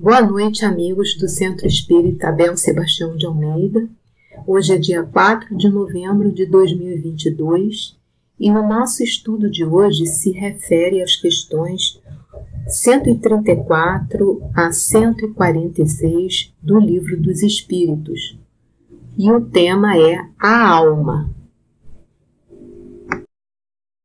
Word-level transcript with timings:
Boa 0.00 0.22
noite, 0.22 0.64
amigos 0.64 1.16
do 1.18 1.28
Centro 1.28 1.66
Espírita 1.66 2.28
Abel 2.28 2.56
Sebastião 2.56 3.16
de 3.16 3.26
Almeida. 3.26 3.88
Hoje 4.46 4.72
é 4.72 4.78
dia 4.78 5.02
4 5.02 5.56
de 5.56 5.68
novembro 5.68 6.30
de 6.30 6.46
2022 6.46 7.98
e 8.38 8.48
o 8.48 8.62
nosso 8.62 9.02
estudo 9.02 9.50
de 9.50 9.64
hoje 9.64 10.06
se 10.06 10.30
refere 10.30 11.02
às 11.02 11.16
questões 11.16 12.00
134 12.68 14.40
a 14.54 14.70
146 14.70 16.54
do 16.62 16.78
Livro 16.78 17.20
dos 17.20 17.42
Espíritos. 17.42 18.38
E 19.18 19.28
o 19.32 19.40
tema 19.40 19.98
é 19.98 20.24
a 20.38 20.68
alma. 20.68 21.28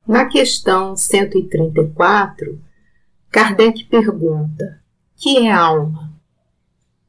Na 0.08 0.26
questão 0.26 0.96
134, 0.96 2.60
Kardec 3.30 3.84
pergunta: 3.84 4.82
que 5.24 5.38
é 5.38 5.50
alma? 5.50 6.12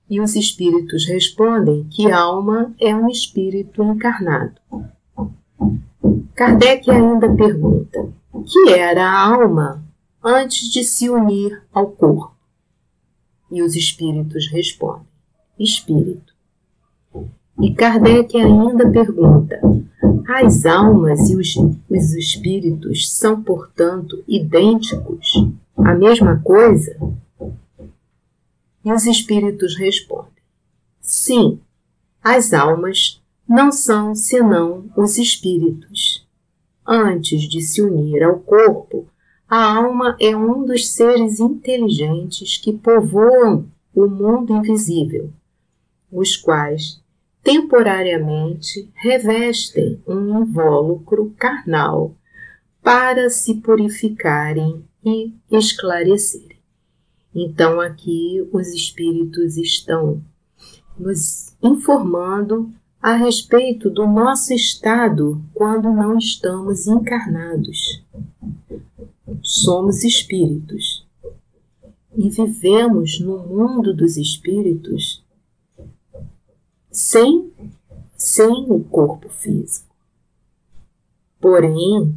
E 0.09 0.21
os 0.21 0.36
espíritos 0.36 1.05
respondem 1.05 1.82
que 1.91 2.13
alma 2.13 2.72
é 2.79 2.95
um 2.95 3.09
espírito 3.09 3.82
encarnado. 3.82 4.55
Kardec 6.32 6.89
ainda 6.89 7.35
pergunta: 7.35 8.08
que 8.46 8.71
era 8.71 9.05
a 9.05 9.35
alma 9.35 9.85
antes 10.22 10.71
de 10.71 10.85
se 10.85 11.11
unir 11.11 11.61
ao 11.72 11.89
corpo? 11.89 12.36
E 13.50 13.61
os 13.61 13.75
espíritos 13.75 14.49
respondem: 14.49 15.08
espírito. 15.58 16.33
E 17.61 17.75
Kardec 17.75 18.36
ainda 18.36 18.89
pergunta: 18.93 19.61
as 20.29 20.64
almas 20.64 21.31
e 21.31 21.35
os, 21.35 21.57
os 21.91 22.14
espíritos 22.14 23.11
são, 23.11 23.43
portanto, 23.43 24.22
idênticos? 24.29 25.33
A 25.77 25.96
mesma 25.96 26.41
coisa? 26.44 26.96
E 28.84 28.93
os 28.93 29.06
espíritos 29.06 29.76
respondem: 29.76 30.43
Sim, 31.00 31.61
as 32.22 32.52
almas 32.52 33.22
não 33.48 33.70
são 33.72 34.14
senão 34.14 34.91
os 34.96 35.18
espíritos. 35.18 36.26
Antes 36.86 37.42
de 37.42 37.62
se 37.62 37.80
unir 37.80 38.22
ao 38.22 38.38
corpo, 38.41 39.08
a 39.48 39.76
alma 39.76 40.16
é 40.20 40.36
um 40.36 40.64
dos 40.64 40.92
seres 40.92 41.41
inteligentes 41.41 42.58
que 42.58 42.72
povoam 42.72 43.66
o 43.94 44.06
mundo 44.06 44.54
invisível, 44.54 45.30
os 46.10 46.36
quais 46.36 47.00
temporariamente 47.42 48.88
revestem 48.94 50.02
um 50.06 50.42
invólucro 50.42 51.32
carnal 51.38 52.14
para 52.82 53.30
se 53.30 53.54
purificarem 53.56 54.84
e 55.04 55.32
esclarecerem. 55.50 56.53
Então, 57.34 57.80
aqui 57.80 58.48
os 58.52 58.68
espíritos 58.68 59.56
estão 59.56 60.22
nos 60.98 61.56
informando 61.62 62.72
a 63.02 63.16
respeito 63.16 63.91
do 63.91 64.06
nosso 64.06 64.54
estado 64.54 65.42
quando 65.52 65.92
não 65.92 66.16
estamos 66.16 66.86
encarnados. 66.86 68.02
Somos 69.42 70.04
espíritos 70.04 71.04
e 72.16 72.30
vivemos 72.30 73.20
no 73.20 73.38
mundo 73.38 73.92
dos 73.92 74.16
espíritos 74.16 75.22
sem, 76.91 77.52
sem 78.16 78.66
o 78.70 78.82
corpo 78.84 79.28
físico. 79.28 79.94
Porém, 81.41 82.16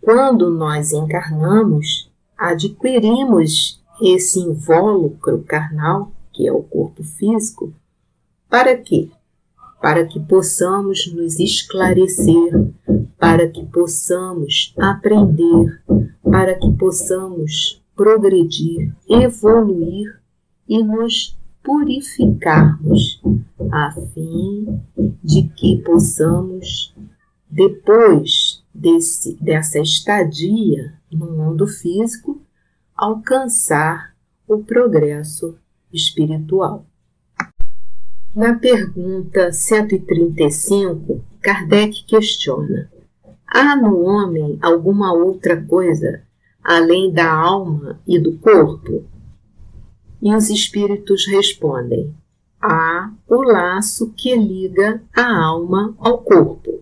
quando 0.00 0.50
nós 0.50 0.92
encarnamos, 0.92 2.10
adquirimos 2.36 3.83
esse 4.00 4.40
invólucro 4.40 5.42
carnal, 5.42 6.12
que 6.32 6.46
é 6.46 6.52
o 6.52 6.62
corpo 6.62 7.02
físico, 7.02 7.72
para 8.48 8.76
quê? 8.76 9.10
Para 9.80 10.06
que 10.06 10.18
possamos 10.20 11.12
nos 11.12 11.38
esclarecer, 11.38 12.72
para 13.18 13.48
que 13.48 13.64
possamos 13.66 14.74
aprender, 14.78 15.82
para 16.22 16.54
que 16.54 16.72
possamos 16.72 17.82
progredir, 17.94 18.94
evoluir 19.08 20.20
e 20.68 20.82
nos 20.82 21.36
purificarmos, 21.62 23.22
a 23.70 23.92
fim 24.12 24.80
de 25.22 25.44
que 25.56 25.78
possamos, 25.78 26.94
depois 27.48 28.62
desse, 28.74 29.36
dessa 29.40 29.78
estadia 29.78 30.94
no 31.10 31.30
mundo 31.30 31.66
físico, 31.66 32.43
alcançar 33.04 34.14
o 34.48 34.64
progresso 34.64 35.58
espiritual. 35.92 36.86
Na 38.34 38.54
pergunta 38.54 39.52
135, 39.52 41.22
Kardec 41.42 42.04
questiona: 42.06 42.90
há 43.46 43.76
no 43.76 44.02
homem 44.04 44.58
alguma 44.62 45.12
outra 45.12 45.60
coisa 45.62 46.22
além 46.62 47.12
da 47.12 47.30
alma 47.30 48.00
e 48.06 48.18
do 48.18 48.38
corpo? 48.38 49.04
E 50.22 50.34
os 50.34 50.48
espíritos 50.48 51.26
respondem: 51.26 52.10
há 52.58 53.10
o 53.28 53.42
laço 53.42 54.14
que 54.16 54.34
liga 54.34 55.02
a 55.14 55.44
alma 55.44 55.94
ao 55.98 56.18
corpo. 56.18 56.80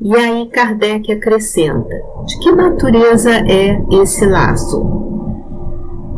E 0.00 0.16
aí 0.16 0.48
Kardec 0.48 1.12
acrescenta: 1.12 1.94
de 2.26 2.40
que 2.40 2.50
natureza 2.50 3.30
é 3.30 3.80
esse 4.02 4.26
laço? 4.26 5.11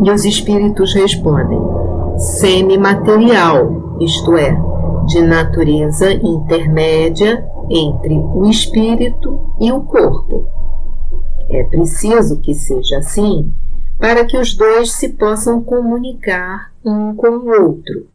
E 0.03 0.11
os 0.11 0.25
espíritos 0.25 0.95
respondem: 0.95 1.59
semimaterial, 2.19 3.99
isto 4.01 4.37
é, 4.37 4.57
de 5.07 5.23
natureza 5.23 6.13
intermédia 6.13 7.47
entre 7.71 8.15
o 8.17 8.47
espírito 8.47 9.41
e 9.61 9.71
o 9.71 9.83
corpo. 9.83 10.47
É 11.49 11.63
preciso 11.63 12.41
que 12.41 12.55
seja 12.55 12.99
assim 12.99 13.53
para 13.99 14.25
que 14.25 14.37
os 14.37 14.55
dois 14.55 14.93
se 14.93 15.11
possam 15.11 15.63
comunicar 15.63 16.73
um 16.85 17.15
com 17.15 17.29
o 17.29 17.63
outro. 17.63 18.09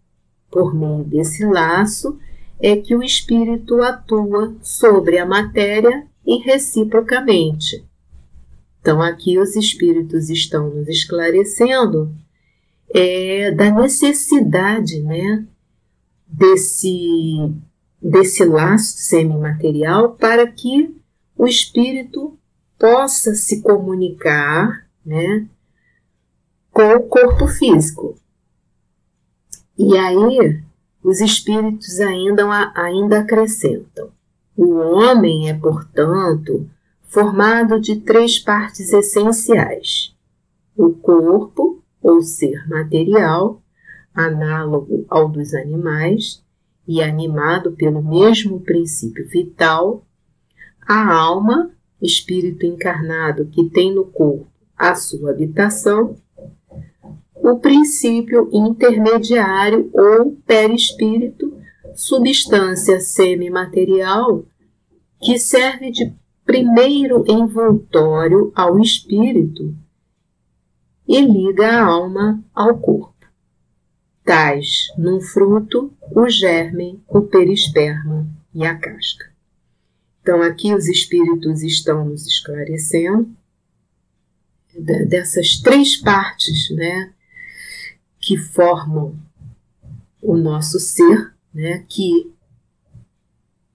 Por 0.52 0.74
meio 0.74 1.04
desse 1.04 1.46
laço, 1.46 2.18
é 2.60 2.76
que 2.76 2.96
o 2.96 3.02
espírito 3.02 3.82
atua 3.82 4.54
sobre 4.62 5.18
a 5.18 5.26
matéria 5.26 6.06
e 6.26 6.38
reciprocamente. 6.40 7.86
Então, 8.82 9.02
aqui 9.02 9.38
os 9.38 9.56
espíritos 9.56 10.30
estão 10.30 10.70
nos 10.70 10.88
esclarecendo 10.88 12.14
é, 12.94 13.52
da 13.52 13.70
necessidade 13.72 15.02
né, 15.02 15.46
desse, 16.28 17.54
desse 18.02 18.46
laço 18.46 18.98
semimaterial 18.98 20.16
para 20.16 20.48
que 20.48 20.96
o 21.38 21.46
espírito 21.46 22.38
possa 22.78 23.36
se 23.36 23.62
comunicar 23.62 24.88
né, 25.06 25.46
com 26.72 26.96
o 26.96 27.04
corpo 27.04 27.48
físico. 27.48 28.16
E 29.78 29.98
aí, 29.98 30.62
os 31.04 31.22
espíritos 31.22 32.00
ainda, 32.00 32.44
ainda 32.76 33.20
acrescentam: 33.20 34.10
o 34.56 34.76
homem 34.76 35.50
é, 35.50 35.54
portanto, 35.54 36.70
formado 37.10 37.80
de 37.80 37.98
três 37.98 38.40
partes 38.40 38.94
essenciais: 38.94 40.16
o 40.78 40.92
corpo, 40.92 41.84
ou 42.02 42.22
ser 42.22 42.68
material, 42.70 43.62
análogo 44.14 45.06
ao 45.10 45.28
dos 45.28 45.54
animais 45.54 46.42
e 46.88 47.04
animado 47.04 47.74
pelo 47.74 48.02
mesmo 48.02 48.62
princípio 48.62 49.28
vital, 49.28 50.06
a 50.88 51.14
alma, 51.14 51.72
espírito 52.02 52.66
encarnado 52.66 53.46
que 53.48 53.70
tem 53.70 53.94
no 53.94 54.06
corpo 54.06 54.48
a 54.78 54.96
sua 54.96 55.32
habitação, 55.32 56.16
o 57.36 57.58
princípio 57.58 58.50
intermediário 58.54 59.90
ou 59.94 60.38
perispírito, 60.48 61.54
substância 61.94 63.02
semimaterial 63.02 64.46
que 65.22 65.38
serve 65.38 65.92
de 65.92 66.14
primeiro 66.50 67.24
envoltório 67.28 68.52
ao 68.56 68.80
espírito 68.80 69.78
e 71.08 71.22
liga 71.22 71.68
a 71.68 71.86
alma 71.86 72.44
ao 72.56 72.76
corpo. 72.80 73.28
Tais, 74.24 74.88
num 74.98 75.22
fruto, 75.22 75.94
o 76.12 76.28
germe, 76.28 77.04
o 77.08 77.22
perisperma 77.22 78.28
e 78.52 78.66
a 78.66 78.76
casca. 78.76 79.32
Então, 80.24 80.42
aqui 80.42 80.74
os 80.74 80.88
espíritos 80.88 81.62
estão 81.62 82.04
nos 82.04 82.26
esclarecendo 82.26 83.30
dessas 85.08 85.58
três 85.58 85.98
partes, 85.98 86.72
né, 86.72 87.14
que 88.20 88.36
formam 88.40 89.16
o 90.20 90.36
nosso 90.36 90.80
ser, 90.80 91.32
né, 91.54 91.86
que 91.88 92.34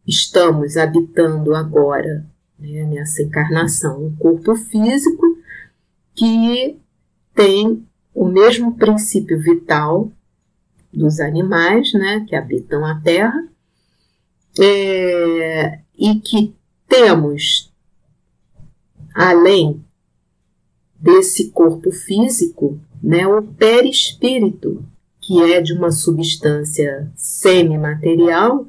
estamos 0.04 0.76
habitando 0.76 1.54
agora 1.54 2.33
né, 2.64 2.84
nessa 2.84 3.22
encarnação, 3.22 4.04
um 4.04 4.16
corpo 4.16 4.54
físico 4.54 5.38
que 6.14 6.78
tem 7.34 7.84
o 8.14 8.26
mesmo 8.26 8.74
princípio 8.76 9.40
vital 9.40 10.10
dos 10.92 11.18
animais, 11.20 11.92
né, 11.92 12.24
que 12.28 12.36
habitam 12.36 12.84
a 12.84 13.00
Terra, 13.00 13.48
é, 14.60 15.80
e 15.98 16.14
que 16.20 16.54
temos, 16.88 17.72
além 19.12 19.84
desse 20.94 21.50
corpo 21.50 21.90
físico, 21.90 22.78
né, 23.02 23.26
o 23.26 23.42
perispírito, 23.42 24.84
que 25.20 25.42
é 25.42 25.60
de 25.60 25.72
uma 25.72 25.90
substância 25.90 27.10
semimaterial 27.16 28.66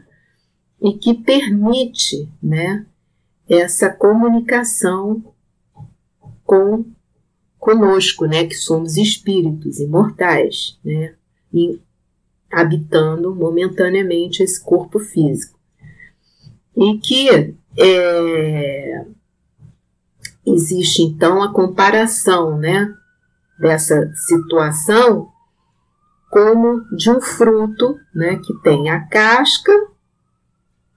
e 0.82 0.94
que 0.94 1.14
permite 1.14 2.28
né, 2.42 2.86
essa 3.50 3.90
comunicação 3.90 5.24
com 6.44 6.86
conosco, 7.60 8.28
né, 8.28 8.46
que 8.46 8.54
somos 8.54 8.96
espíritos 8.96 9.80
imortais, 9.80 10.80
né, 10.86 11.16
e 11.52 11.82
habitando 12.52 13.34
momentaneamente 13.34 14.44
esse 14.44 14.64
corpo 14.64 15.00
físico. 15.00 15.60
E 16.78 17.00
que 17.00 17.28
é, 17.76 19.06
existe 20.46 21.02
então 21.02 21.42
a 21.42 21.52
comparação, 21.52 22.56
né, 22.58 22.94
dessa 23.60 24.14
situação 24.14 25.32
como 26.30 26.84
de 26.96 27.10
um 27.10 27.20
fruto, 27.20 27.98
né, 28.14 28.38
que 28.38 28.54
tem 28.62 28.90
a 28.90 29.08
casca, 29.08 29.72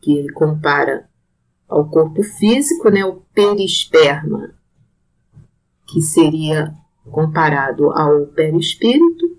que 0.02 0.18
ele 0.18 0.32
compara 0.32 1.07
ao 1.68 1.88
corpo 1.88 2.22
físico, 2.22 2.88
né, 2.88 3.04
o 3.04 3.16
perisperma, 3.34 4.54
que 5.86 6.00
seria 6.00 6.74
comparado 7.10 7.90
ao 7.92 8.26
perispírito, 8.26 9.36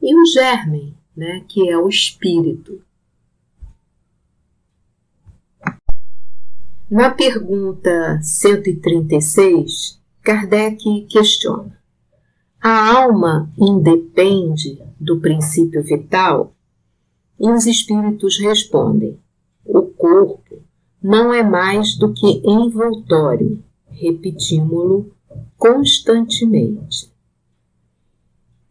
e 0.00 0.14
o 0.14 0.26
germe, 0.26 0.96
né, 1.16 1.44
que 1.48 1.68
é 1.68 1.78
o 1.78 1.88
espírito. 1.88 2.82
Na 6.90 7.10
pergunta 7.10 8.20
136, 8.22 10.00
Kardec 10.22 11.06
questiona: 11.08 11.80
a 12.60 12.96
alma 12.96 13.50
independe 13.58 14.80
do 15.00 15.20
princípio 15.20 15.82
vital? 15.82 16.54
E 17.40 17.50
os 17.50 17.66
espíritos 17.66 18.38
respondem: 18.38 19.18
o 19.64 19.82
corpo 19.82 20.41
não 21.02 21.32
é 21.32 21.42
mais 21.42 21.96
do 21.96 22.12
que 22.12 22.42
envoltório, 22.44 23.62
repetimos-lo 23.88 25.12
constantemente. 25.56 27.10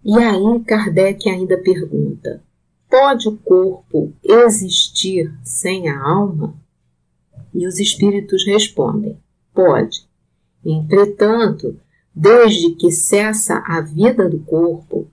E 0.04 0.18
aí 0.18 0.60
Kardec 0.66 1.30
ainda 1.30 1.58
pergunta: 1.58 2.44
pode 2.90 3.28
o 3.28 3.38
corpo 3.38 4.14
existir 4.24 5.34
sem 5.44 5.90
a 5.90 6.02
alma? 6.02 6.56
E 7.54 7.68
os 7.68 7.80
espíritos 7.80 8.46
respondem: 8.46 9.18
pode. 9.54 10.08
Entretanto, 10.64 11.78
Desde 12.14 12.72
que 12.76 12.92
cessa 12.92 13.64
a 13.66 13.80
vida 13.80 14.28
do 14.28 14.40
corpo, 14.40 15.10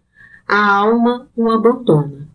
a 0.46 0.78
alma 0.78 1.28
o 1.36 1.48
abandona. 1.48 2.28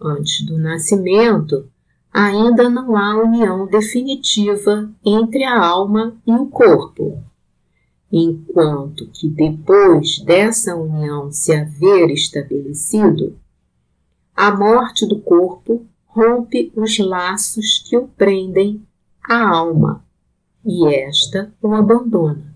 Antes 0.00 0.44
do 0.44 0.58
nascimento, 0.58 1.70
ainda 2.16 2.70
não 2.70 2.96
há 2.96 3.14
união 3.14 3.66
definitiva 3.66 4.90
entre 5.04 5.44
a 5.44 5.62
alma 5.62 6.16
e 6.26 6.32
o 6.32 6.46
corpo, 6.46 7.22
enquanto 8.10 9.06
que 9.08 9.28
depois 9.28 10.18
dessa 10.20 10.74
união 10.74 11.30
se 11.30 11.54
haver 11.54 12.10
estabelecido, 12.10 13.38
a 14.34 14.50
morte 14.50 15.06
do 15.06 15.20
corpo 15.20 15.84
rompe 16.06 16.72
os 16.74 16.98
laços 16.98 17.84
que 17.86 17.98
o 17.98 18.08
prendem 18.08 18.82
à 19.22 19.46
alma 19.50 20.02
e 20.64 20.88
esta 20.88 21.52
o 21.60 21.74
abandona. 21.74 22.54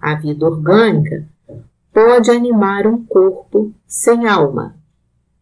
A 0.00 0.16
vida 0.16 0.44
orgânica 0.44 1.24
pode 1.92 2.32
animar 2.32 2.84
um 2.84 3.04
corpo 3.04 3.72
sem 3.86 4.26
alma, 4.26 4.74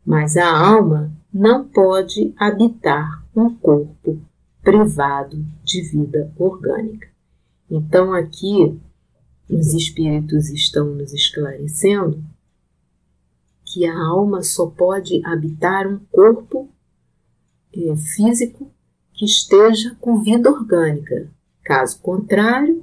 mas 0.05 0.37
a 0.37 0.46
alma 0.46 1.18
não 1.33 1.69
pode 1.69 2.33
habitar 2.37 3.25
um 3.35 3.55
corpo 3.55 4.21
privado 4.63 5.45
de 5.63 5.83
vida 5.83 6.33
orgânica. 6.37 7.09
Então, 7.71 8.13
aqui, 8.13 8.79
os 9.49 9.75
espíritos 9.75 10.49
estão 10.51 10.95
nos 10.95 11.13
esclarecendo 11.13 12.23
que 13.65 13.87
a 13.87 13.99
alma 13.99 14.43
só 14.43 14.67
pode 14.67 15.21
habitar 15.25 15.87
um 15.87 15.99
corpo 16.11 16.69
é, 17.75 17.97
físico 17.97 18.71
que 19.13 19.25
esteja 19.25 19.95
com 20.01 20.23
vida 20.23 20.51
orgânica. 20.51 21.31
Caso 21.63 22.01
contrário, 22.01 22.83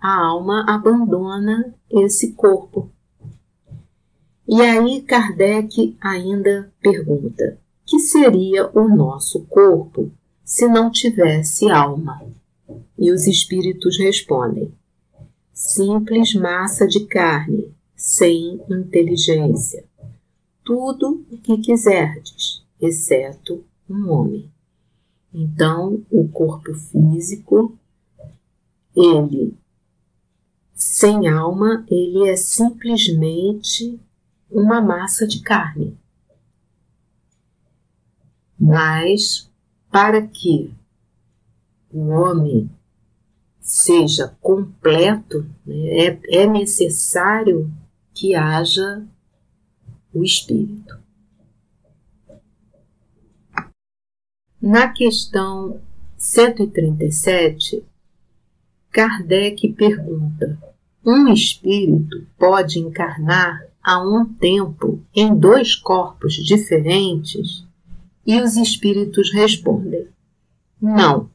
a 0.00 0.16
alma 0.26 0.64
abandona 0.66 1.74
esse 1.90 2.32
corpo. 2.32 2.90
E 4.54 4.60
aí 4.60 5.00
Kardec 5.00 5.96
ainda 5.98 6.70
pergunta: 6.82 7.58
que 7.86 7.98
seria 7.98 8.70
o 8.78 8.86
nosso 8.86 9.46
corpo 9.46 10.12
se 10.44 10.68
não 10.68 10.90
tivesse 10.90 11.70
alma? 11.70 12.20
E 12.98 13.10
os 13.10 13.26
espíritos 13.26 13.98
respondem: 13.98 14.70
simples 15.54 16.34
massa 16.34 16.86
de 16.86 17.06
carne, 17.06 17.74
sem 17.96 18.60
inteligência. 18.68 19.86
Tudo 20.62 21.24
o 21.32 21.38
que 21.38 21.56
quiserdes, 21.56 22.62
exceto 22.78 23.64
um 23.88 24.10
homem. 24.10 24.50
Então, 25.32 26.02
o 26.10 26.28
corpo 26.28 26.74
físico, 26.74 27.74
ele 28.94 29.54
sem 30.74 31.26
alma, 31.26 31.86
ele 31.88 32.28
é 32.28 32.36
simplesmente 32.36 33.98
uma 34.52 34.80
massa 34.80 35.26
de 35.26 35.40
carne. 35.40 35.98
Mas 38.58 39.50
para 39.90 40.26
que 40.26 40.72
o 41.90 42.08
homem 42.08 42.70
seja 43.60 44.36
completo, 44.40 45.48
né, 45.64 46.06
é, 46.06 46.42
é 46.42 46.46
necessário 46.46 47.72
que 48.14 48.34
haja 48.34 49.04
o 50.12 50.22
espírito. 50.22 51.00
Na 54.60 54.88
questão 54.88 55.80
137, 56.16 57.84
Kardec 58.90 59.72
pergunta: 59.72 60.56
um 61.04 61.32
espírito 61.32 62.26
pode 62.38 62.78
encarnar 62.78 63.71
a 63.82 64.00
um 64.00 64.24
tempo 64.24 65.02
em 65.14 65.34
dois 65.34 65.74
corpos 65.74 66.34
diferentes? 66.34 67.64
E 68.26 68.40
os 68.40 68.56
espíritos 68.56 69.32
respondem: 69.32 70.06
Não, 70.80 71.28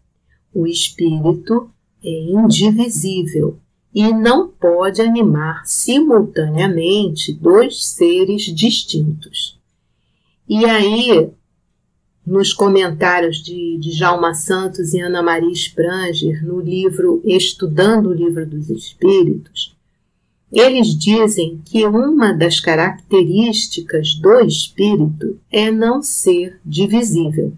o 0.54 0.66
espírito 0.66 1.70
é 2.04 2.10
indivisível 2.10 3.60
e 3.94 4.14
não 4.14 4.48
pode 4.48 5.02
animar 5.02 5.66
simultaneamente 5.66 7.34
dois 7.34 7.84
seres 7.84 8.44
distintos. 8.44 9.60
E 10.48 10.66
aí 10.66 11.32
nos 12.28 12.52
comentários 12.52 13.38
de, 13.38 13.78
de 13.78 13.92
Jalma 13.92 14.34
Santos 14.34 14.94
e 14.94 15.00
Ana 15.00 15.24
Maria 15.24 15.50
Spranger, 15.50 16.46
no 16.46 16.60
livro 16.60 17.22
Estudando 17.24 18.10
o 18.10 18.14
Livro 18.14 18.46
dos 18.46 18.70
Espíritos, 18.70 19.77
eles 20.52 20.88
dizem 20.98 21.62
que 21.66 21.86
uma 21.86 22.34
das 22.34 22.60
características 22.60 24.16
do 24.16 24.40
espírito 24.42 25.40
é 25.52 25.70
não 25.70 26.02
ser 26.02 26.60
divisível, 26.66 27.54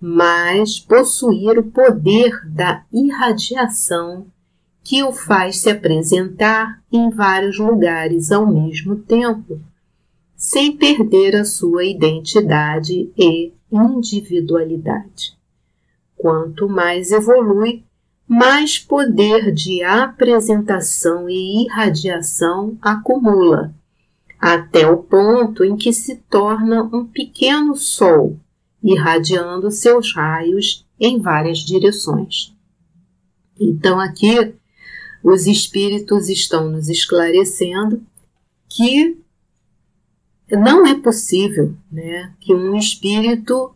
mas 0.00 0.80
possuir 0.80 1.58
o 1.58 1.62
poder 1.62 2.40
da 2.48 2.84
irradiação 2.92 4.26
que 4.82 5.02
o 5.02 5.12
faz 5.12 5.58
se 5.58 5.70
apresentar 5.70 6.82
em 6.92 7.08
vários 7.08 7.58
lugares 7.58 8.30
ao 8.30 8.46
mesmo 8.46 8.96
tempo, 8.96 9.58
sem 10.36 10.76
perder 10.76 11.36
a 11.36 11.44
sua 11.44 11.84
identidade 11.84 13.10
e 13.16 13.52
individualidade. 13.72 15.38
Quanto 16.16 16.68
mais 16.68 17.12
evolui, 17.12 17.82
mais 18.26 18.78
poder 18.78 19.52
de 19.52 19.82
apresentação 19.82 21.28
e 21.28 21.64
irradiação 21.64 22.78
acumula, 22.80 23.74
até 24.40 24.86
o 24.88 24.98
ponto 24.98 25.64
em 25.64 25.76
que 25.76 25.92
se 25.92 26.16
torna 26.28 26.82
um 26.82 27.04
pequeno 27.04 27.76
sol, 27.76 28.38
irradiando 28.82 29.70
seus 29.70 30.14
raios 30.14 30.86
em 30.98 31.20
várias 31.20 31.58
direções. 31.58 32.54
Então, 33.58 34.00
aqui, 34.00 34.54
os 35.22 35.46
espíritos 35.46 36.28
estão 36.28 36.70
nos 36.70 36.88
esclarecendo 36.88 38.02
que 38.68 39.16
não 40.50 40.86
é 40.86 40.94
possível 40.94 41.74
né, 41.90 42.34
que 42.40 42.54
um 42.54 42.76
espírito 42.76 43.73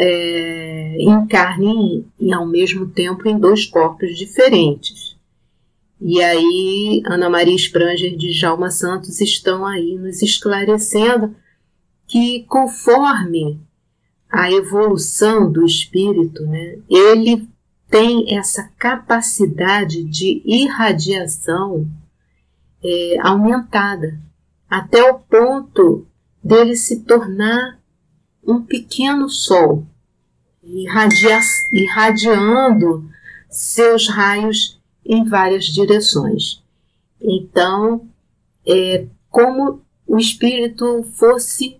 é, 0.00 0.96
encarne 1.00 2.06
em, 2.20 2.32
ao 2.32 2.46
mesmo 2.46 2.88
tempo 2.88 3.28
em 3.28 3.36
dois 3.36 3.66
corpos 3.66 4.16
diferentes. 4.16 5.16
E 6.00 6.22
aí, 6.22 7.02
Ana 7.04 7.28
Maria 7.28 7.56
Spranger 7.56 8.16
de 8.16 8.32
Jalma 8.32 8.70
Santos 8.70 9.20
estão 9.20 9.66
aí 9.66 9.98
nos 9.98 10.22
esclarecendo 10.22 11.34
que 12.06 12.44
conforme 12.44 13.60
a 14.30 14.52
evolução 14.52 15.50
do 15.50 15.64
espírito, 15.64 16.46
né, 16.46 16.78
ele 16.88 17.48
tem 17.90 18.36
essa 18.38 18.70
capacidade 18.78 20.04
de 20.04 20.40
irradiação 20.44 21.88
é, 22.84 23.16
aumentada, 23.20 24.20
até 24.70 25.02
o 25.10 25.18
ponto 25.18 26.06
dele 26.44 26.76
se 26.76 27.00
tornar 27.00 27.77
um 28.48 28.62
pequeno 28.62 29.28
sol, 29.28 29.86
irradia 30.62 31.38
irradiando 31.70 33.08
seus 33.50 34.08
raios 34.08 34.80
em 35.04 35.22
várias 35.24 35.66
direções. 35.66 36.62
Então, 37.20 38.08
é 38.66 39.06
como 39.30 39.82
o 40.06 40.18
espírito 40.18 41.02
fosse 41.14 41.78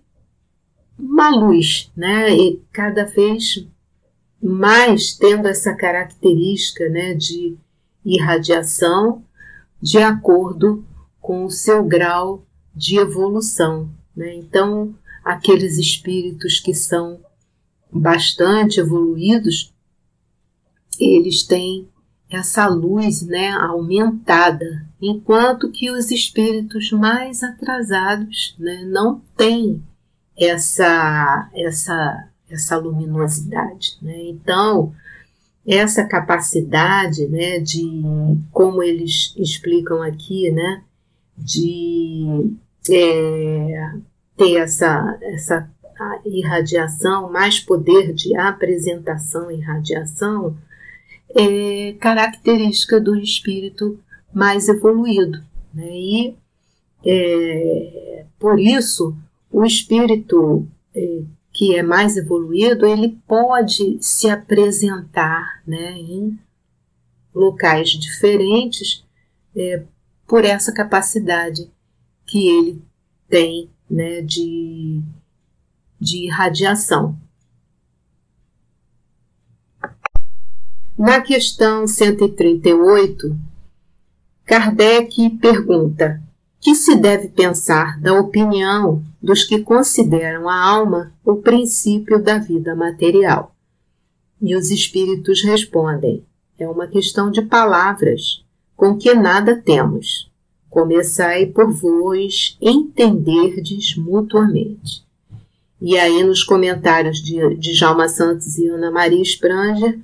uma 0.97 1.29
luz, 1.29 1.91
né? 1.97 2.35
E 2.35 2.61
cada 2.71 3.05
vez 3.05 3.65
mais 4.41 5.13
tendo 5.13 5.47
essa 5.47 5.73
característica, 5.73 6.87
né, 6.87 7.13
de 7.13 7.57
irradiação 8.05 9.23
de 9.81 9.97
acordo 9.97 10.85
com 11.19 11.45
o 11.45 11.49
seu 11.49 11.83
grau 11.83 12.45
de 12.73 12.97
evolução. 12.97 13.89
Né? 14.15 14.35
Então, 14.35 14.95
aqueles 15.23 15.77
espíritos 15.77 16.59
que 16.59 16.73
são 16.73 17.19
bastante 17.91 18.79
evoluídos, 18.79 19.73
eles 20.99 21.43
têm 21.43 21.87
essa 22.29 22.67
luz 22.67 23.23
né, 23.23 23.49
aumentada, 23.49 24.85
enquanto 25.01 25.71
que 25.71 25.89
os 25.89 26.11
espíritos 26.11 26.91
mais 26.91 27.41
atrasados 27.41 28.55
né, 28.59 28.83
não 28.85 29.21
têm 29.35 29.83
essa, 30.37 31.49
essa, 31.53 32.29
essa 32.49 32.77
luminosidade. 32.77 33.97
Né? 34.01 34.25
Então, 34.25 34.93
essa 35.65 36.05
capacidade 36.05 37.27
né, 37.27 37.59
de, 37.59 38.01
como 38.51 38.83
eles 38.83 39.33
explicam 39.35 40.01
aqui, 40.03 40.51
né, 40.51 40.83
de 41.35 42.51
é, 42.89 43.91
ter 44.39 44.55
essa, 44.55 45.19
essa 45.21 45.69
irradiação, 46.25 47.29
mais 47.29 47.59
poder 47.59 48.13
de 48.13 48.33
apresentação 48.37 49.51
e 49.51 49.59
radiação, 49.59 50.57
é 51.35 51.93
característica 51.99 53.01
do 53.01 53.17
espírito 53.17 53.99
mais 54.33 54.69
evoluído. 54.69 55.43
Né? 55.73 55.91
E 55.91 56.35
é, 57.05 58.25
por 58.39 58.57
isso 58.57 59.13
o 59.51 59.65
espírito 59.65 60.65
é, 60.95 61.21
que 61.51 61.75
é 61.75 61.83
mais 61.83 62.15
evoluído, 62.15 62.85
ele 62.85 63.19
pode 63.27 63.97
se 63.99 64.29
apresentar 64.29 65.61
né, 65.67 65.91
em 65.97 66.39
locais 67.35 67.89
diferentes 67.89 69.03
é, 69.53 69.83
por 70.25 70.45
essa 70.45 70.71
capacidade 70.71 71.69
que 72.25 72.47
ele 72.47 72.81
tem 73.27 73.69
né, 73.89 74.21
de, 74.21 75.01
de 75.99 76.29
radiação. 76.29 77.17
Na 80.97 81.21
questão 81.21 81.87
138, 81.87 83.35
Kardec 84.45 85.29
pergunta: 85.41 86.21
que 86.59 86.75
se 86.75 86.95
deve 86.95 87.29
pensar 87.29 87.99
da 88.01 88.13
opinião 88.13 89.01
dos 89.21 89.43
que 89.43 89.59
consideram 89.59 90.49
a 90.49 90.59
alma 90.59 91.13
o 91.23 91.37
princípio 91.37 92.21
da 92.21 92.37
vida 92.37 92.75
material? 92.75 93.55
E 94.41 94.55
os 94.55 94.69
espíritos 94.69 95.41
respondem: 95.41 96.25
é 96.57 96.67
uma 96.67 96.87
questão 96.87 97.31
de 97.31 97.41
palavras 97.41 98.43
com 98.75 98.97
que 98.97 99.13
nada 99.13 99.55
temos. 99.55 100.28
Começai 100.69 101.47
por 101.47 101.71
vos 101.71 102.57
entenderdes 102.61 103.95
mutuamente. 103.97 105.03
E 105.81 105.97
aí, 105.97 106.23
nos 106.23 106.43
comentários 106.43 107.23
de, 107.23 107.55
de 107.55 107.73
Jalma 107.73 108.09
Santos 108.09 108.57
e 108.57 108.67
Ana 108.67 108.91
Maria 108.91 109.21
Spranger, 109.23 109.99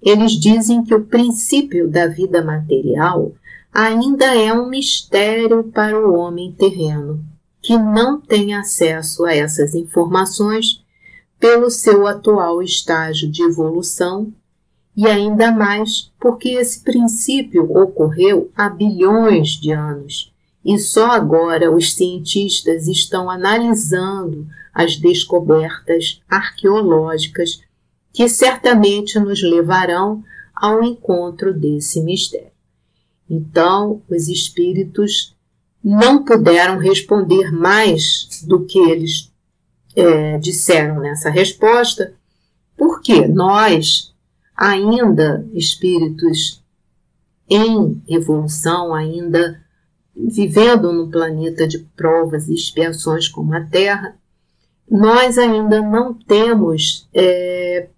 eles 0.00 0.32
dizem 0.32 0.84
que 0.84 0.94
o 0.94 1.04
princípio 1.04 1.88
da 1.88 2.06
vida 2.06 2.42
material 2.42 3.32
ainda 3.72 4.34
é 4.34 4.52
um 4.52 4.68
mistério 4.68 5.64
para 5.64 5.98
o 5.98 6.14
homem 6.14 6.52
terreno, 6.52 7.22
que 7.60 7.76
não 7.76 8.20
tem 8.20 8.54
acesso 8.54 9.24
a 9.24 9.34
essas 9.34 9.74
informações 9.74 10.82
pelo 11.38 11.70
seu 11.70 12.06
atual 12.06 12.62
estágio 12.62 13.30
de 13.30 13.42
evolução 13.42 14.32
e 14.96 15.06
ainda 15.06 15.52
mais 15.52 16.10
porque 16.18 16.50
esse 16.50 16.80
princípio 16.80 17.70
ocorreu 17.76 18.50
há 18.56 18.68
bilhões 18.68 19.50
de 19.50 19.72
anos 19.72 20.32
e 20.64 20.78
só 20.78 21.12
agora 21.12 21.70
os 21.70 21.94
cientistas 21.94 22.88
estão 22.88 23.30
analisando 23.30 24.48
as 24.74 24.96
descobertas 24.96 26.20
arqueológicas 26.28 27.60
que 28.12 28.28
certamente 28.28 29.20
nos 29.20 29.42
levarão 29.42 30.24
ao 30.52 30.82
encontro 30.82 31.54
desse 31.54 32.00
mistério. 32.00 32.50
Então, 33.30 34.02
os 34.08 34.28
espíritos 34.28 35.36
não 35.84 36.24
puderam 36.24 36.78
responder 36.78 37.52
mais 37.52 38.42
do 38.44 38.64
que 38.64 38.78
eles 38.78 39.30
é, 39.94 40.36
disseram 40.38 40.98
nessa 40.98 41.30
resposta, 41.30 42.14
porque 42.76 43.28
nós, 43.28 44.12
ainda 44.56 45.46
espíritos 45.52 46.62
em 47.48 48.02
evolução, 48.08 48.94
ainda 48.94 49.60
vivendo 50.14 50.92
num 50.92 51.10
planeta 51.10 51.68
de 51.68 51.78
provas 51.94 52.48
e 52.48 52.54
expiações 52.54 53.28
como 53.28 53.54
a 53.54 53.64
Terra, 53.64 54.16
nós 54.90 55.36
ainda 55.36 55.82
não 55.82 56.14
temos 56.14 57.08
é, 57.12 57.88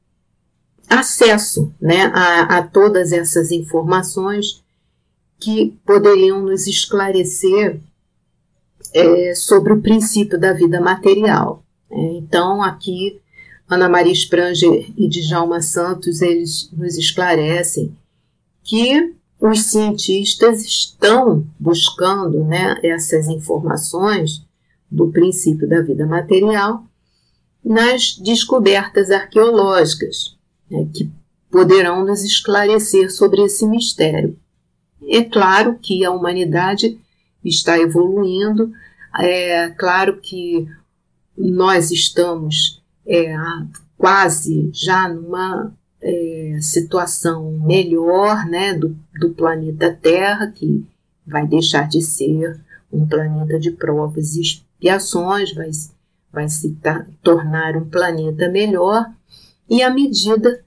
acesso 0.88 1.72
né, 1.80 2.06
a, 2.14 2.58
a 2.58 2.62
todas 2.62 3.12
essas 3.12 3.52
informações 3.52 4.64
que 5.38 5.78
poderiam 5.86 6.42
nos 6.42 6.66
esclarecer 6.66 7.80
é, 8.92 9.34
sobre 9.34 9.72
o 9.72 9.80
princípio 9.80 10.40
da 10.40 10.52
vida 10.52 10.80
material. 10.80 11.62
É, 11.90 12.00
então, 12.14 12.62
aqui, 12.62 13.20
Ana 13.68 13.88
Maria 13.88 14.14
Spranger 14.14 14.90
e 14.96 15.08
Djalma 15.08 15.60
Santos, 15.60 16.22
eles 16.22 16.70
nos 16.72 16.96
esclarecem 16.96 17.94
que 18.64 19.14
os 19.38 19.64
cientistas 19.64 20.64
estão 20.64 21.46
buscando 21.58 22.44
né, 22.44 22.76
essas 22.82 23.28
informações 23.28 24.42
do 24.90 25.08
princípio 25.08 25.68
da 25.68 25.82
vida 25.82 26.06
material 26.06 26.82
nas 27.62 28.16
descobertas 28.16 29.10
arqueológicas, 29.10 30.36
né, 30.70 30.88
que 30.92 31.10
poderão 31.50 32.04
nos 32.04 32.24
esclarecer 32.24 33.12
sobre 33.12 33.42
esse 33.42 33.66
mistério. 33.66 34.38
É 35.06 35.22
claro 35.22 35.78
que 35.78 36.04
a 36.04 36.10
humanidade 36.10 36.98
está 37.44 37.78
evoluindo, 37.78 38.72
é 39.20 39.68
claro 39.70 40.18
que 40.20 40.66
nós 41.36 41.90
estamos 41.90 42.77
é, 43.08 43.34
quase 43.96 44.70
já 44.72 45.08
numa 45.08 45.72
é, 46.00 46.58
situação 46.60 47.58
melhor 47.64 48.46
né, 48.46 48.74
do, 48.74 48.94
do 49.18 49.30
planeta 49.30 49.90
Terra, 49.90 50.52
que 50.54 50.84
vai 51.26 51.46
deixar 51.46 51.88
de 51.88 52.02
ser 52.02 52.60
um 52.92 53.06
planeta 53.06 53.58
de 53.58 53.70
provas 53.70 54.36
e 54.36 54.42
expiações, 54.42 55.54
vai, 55.54 55.70
vai 56.32 56.48
se 56.48 56.76
tornar 57.22 57.76
um 57.76 57.88
planeta 57.88 58.48
melhor, 58.48 59.10
e 59.68 59.82
à 59.82 59.90
medida 59.90 60.62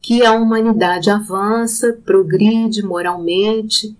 que 0.00 0.24
a 0.24 0.32
humanidade 0.32 1.10
avança, 1.10 1.92
progride 2.04 2.82
moralmente, 2.82 3.96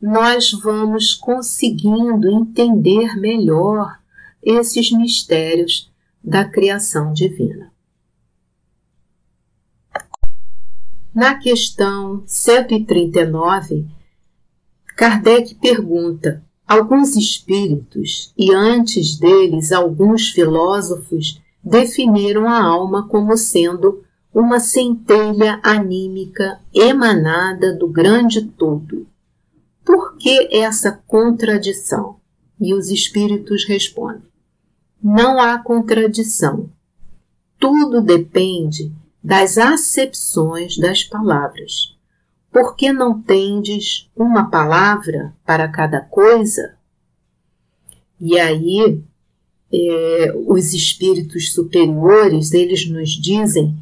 nós 0.00 0.52
vamos 0.52 1.14
conseguindo 1.14 2.28
entender 2.28 3.16
melhor 3.16 3.98
esses 4.42 4.92
mistérios 4.92 5.90
da 6.26 6.44
criação 6.44 7.12
divina. 7.12 7.72
Na 11.14 11.36
questão 11.36 12.24
139, 12.26 13.86
Kardec 14.96 15.54
pergunta 15.54 16.44
alguns 16.66 17.14
espíritos 17.14 18.34
e 18.36 18.52
antes 18.52 19.16
deles 19.16 19.70
alguns 19.70 20.30
filósofos 20.30 21.40
definiram 21.62 22.48
a 22.48 22.60
alma 22.60 23.06
como 23.08 23.36
sendo 23.36 24.04
uma 24.34 24.58
centelha 24.58 25.60
anímica 25.62 26.60
emanada 26.74 27.72
do 27.72 27.88
grande 27.88 28.42
todo. 28.42 29.06
Por 29.84 30.16
que 30.16 30.48
essa 30.50 30.92
contradição? 31.06 32.16
E 32.60 32.74
os 32.74 32.90
espíritos 32.90 33.64
respondem: 33.64 34.35
não 35.02 35.40
há 35.40 35.58
contradição. 35.58 36.70
Tudo 37.58 38.00
depende 38.00 38.92
das 39.22 39.58
acepções 39.58 40.76
das 40.78 41.02
palavras. 41.02 41.96
Por 42.50 42.76
que 42.76 42.92
não 42.92 43.20
tendes 43.20 44.10
uma 44.16 44.50
palavra 44.50 45.34
para 45.44 45.68
cada 45.68 46.00
coisa? 46.00 46.76
E 48.20 48.38
aí, 48.38 49.02
é, 49.72 50.32
os 50.46 50.72
espíritos 50.72 51.52
superiores, 51.52 52.52
eles 52.52 52.88
nos 52.88 53.10
dizem 53.10 53.76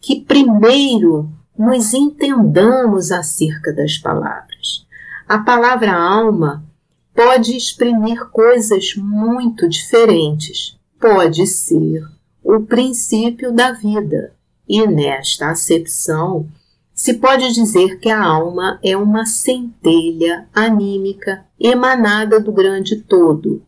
que 0.00 0.20
primeiro 0.20 1.30
nos 1.58 1.92
entendamos 1.92 3.10
acerca 3.10 3.72
das 3.72 3.98
palavras. 3.98 4.86
A 5.28 5.38
palavra 5.38 5.92
alma 5.92 6.64
pode 7.14 7.56
exprimir 7.56 8.26
coisas 8.30 8.94
muito 8.96 9.68
diferentes. 9.68 10.78
Pode 10.98 11.46
ser 11.46 12.04
o 12.42 12.60
princípio 12.60 13.52
da 13.52 13.72
vida, 13.72 14.34
e 14.68 14.86
nesta 14.86 15.50
acepção 15.50 16.48
se 16.94 17.14
pode 17.14 17.52
dizer 17.52 17.98
que 17.98 18.10
a 18.10 18.22
alma 18.22 18.78
é 18.82 18.94
uma 18.94 19.24
centelha 19.24 20.46
anímica 20.54 21.46
emanada 21.58 22.38
do 22.38 22.52
grande 22.52 22.96
todo, 22.96 23.62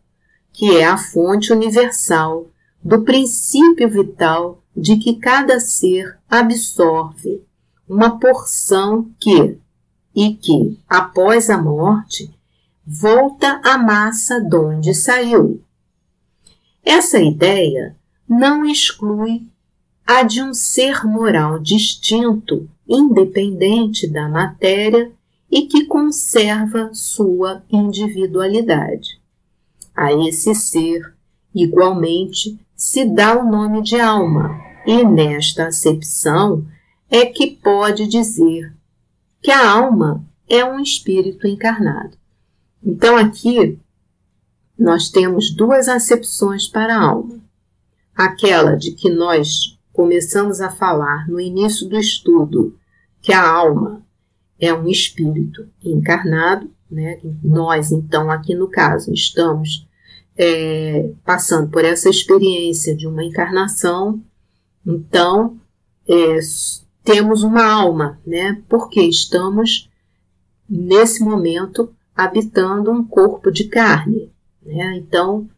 que 0.51 0.77
é 0.77 0.85
a 0.85 0.97
fonte 0.97 1.51
universal 1.51 2.45
do 2.83 3.01
princípio 3.01 3.89
vital 3.89 4.61
de 4.77 4.97
que 4.97 5.15
cada 5.15 5.59
ser 5.59 6.17
absorve 6.29 7.43
uma 7.89 8.19
porção 8.19 9.09
que, 9.19 9.57
e 10.15 10.35
que, 10.35 10.77
após 10.87 11.49
a 11.49 11.57
morte, 11.57 12.31
volta 12.85 13.61
à 13.63 13.77
massa 13.77 14.41
de 14.41 14.55
onde 14.55 14.93
saiu. 14.93 15.61
Essa 16.83 17.21
ideia 17.21 17.95
não 18.27 18.65
exclui 18.65 19.47
a 20.05 20.23
de 20.23 20.41
um 20.41 20.53
ser 20.53 21.05
moral 21.05 21.59
distinto 21.59 22.69
independente 22.87 24.07
da 24.07 24.27
matéria 24.27 25.11
e 25.49 25.63
que 25.67 25.85
conserva 25.85 26.89
sua 26.93 27.63
individualidade. 27.71 29.21
A 29.95 30.11
esse 30.11 30.53
ser, 30.53 31.13
igualmente, 31.53 32.59
se 32.75 33.05
dá 33.05 33.37
o 33.37 33.49
nome 33.49 33.81
de 33.81 33.99
alma, 33.99 34.59
e 34.85 35.05
nesta 35.05 35.67
acepção 35.67 36.65
é 37.09 37.25
que 37.25 37.51
pode 37.51 38.07
dizer 38.07 38.73
que 39.41 39.51
a 39.51 39.71
alma 39.71 40.25
é 40.49 40.65
um 40.65 40.79
espírito 40.79 41.47
encarnado. 41.47 42.17
Então, 42.85 43.17
aqui 43.17 43.79
nós 44.77 45.09
temos 45.09 45.55
duas 45.55 45.87
acepções 45.87 46.67
para 46.67 46.95
a 46.95 47.01
alma. 47.01 47.39
Aquela 48.15 48.75
de 48.75 48.91
que 48.91 49.09
nós 49.09 49.77
começamos 49.91 50.59
a 50.59 50.69
falar 50.69 51.27
no 51.27 51.39
início 51.39 51.87
do 51.87 51.97
estudo 51.97 52.77
que 53.21 53.31
a 53.31 53.47
alma 53.47 54.05
é 54.59 54.73
um 54.73 54.87
espírito 54.87 55.67
encarnado, 55.83 56.69
né? 56.89 57.19
Nós, 57.43 57.91
então, 57.91 58.29
aqui 58.29 58.53
no 58.53 58.67
caso, 58.67 59.13
estamos 59.13 59.87
é, 60.37 61.09
passando 61.23 61.69
por 61.69 61.85
essa 61.85 62.09
experiência 62.09 62.95
de 62.95 63.07
uma 63.07 63.23
encarnação, 63.23 64.21
então 64.85 65.57
é, 66.07 66.39
temos 67.03 67.43
uma 67.43 67.65
alma, 67.65 68.19
né? 68.25 68.61
Porque 68.67 69.01
estamos 69.01 69.89
nesse 70.69 71.23
momento 71.23 71.93
habitando 72.15 72.91
um 72.91 73.03
corpo 73.03 73.51
de 73.51 73.65
carne, 73.65 74.31
né? 74.61 74.97
Então 74.97 75.49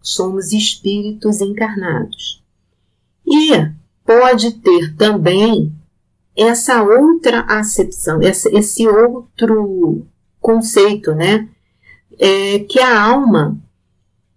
somos 0.00 0.52
espíritos 0.52 1.40
encarnados. 1.40 2.42
E 3.26 3.50
pode 4.04 4.52
ter 4.52 4.94
também 4.96 5.72
essa 6.36 6.82
outra 6.82 7.40
acepção, 7.40 8.20
esse 8.22 8.86
outro 8.86 10.06
conceito, 10.40 11.14
né? 11.14 11.48
É 12.18 12.60
que 12.60 12.78
a 12.78 13.02
alma 13.02 13.58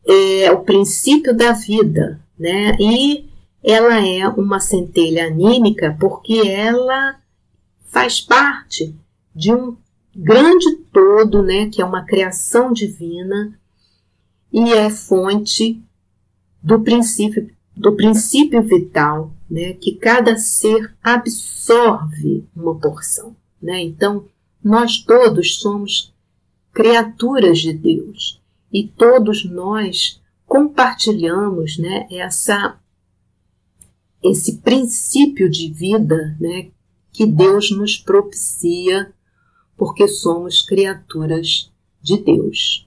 é 0.08 0.52
o 0.52 0.62
princípio 0.62 1.36
da 1.36 1.52
vida, 1.52 2.20
né? 2.38 2.76
E 2.80 3.30
ela 3.64 4.04
é 4.06 4.28
uma 4.28 4.60
centelha 4.60 5.28
anímica 5.28 5.96
porque 6.00 6.42
ela 6.48 7.20
faz 7.90 8.22
parte 8.22 8.96
de 9.36 9.54
um 9.54 9.76
grande 10.22 10.76
todo, 10.92 11.42
né? 11.42 11.70
Que 11.70 11.82
é 11.82 11.86
uma 11.86 12.04
criação 12.04 12.74
divina 12.74 13.58
e 14.52 14.74
é 14.74 14.90
fonte 14.90 15.82
do 16.62 16.82
princípio 16.82 17.50
do 17.80 17.96
princípio 17.96 18.62
vital, 18.62 19.32
né, 19.50 19.72
que 19.72 19.94
cada 19.94 20.36
ser 20.36 20.94
absorve 21.02 22.46
uma 22.54 22.76
porção. 22.76 23.34
Né? 23.62 23.82
Então, 23.84 24.26
nós 24.62 24.98
todos 24.98 25.60
somos 25.60 26.14
criaturas 26.74 27.60
de 27.60 27.72
Deus 27.72 28.42
e 28.72 28.86
todos 28.86 29.46
nós 29.46 30.22
compartilhamos 30.46 31.78
né, 31.78 32.06
essa, 32.12 32.78
esse 34.22 34.58
princípio 34.58 35.50
de 35.50 35.72
vida 35.72 36.36
né, 36.38 36.68
que 37.14 37.26
Deus 37.26 37.72
nos 37.72 37.96
propicia 37.96 39.14
porque 39.80 40.10
somos 40.10 40.62
criaturas 40.62 41.72
de 42.02 42.18
Deus. 42.18 42.86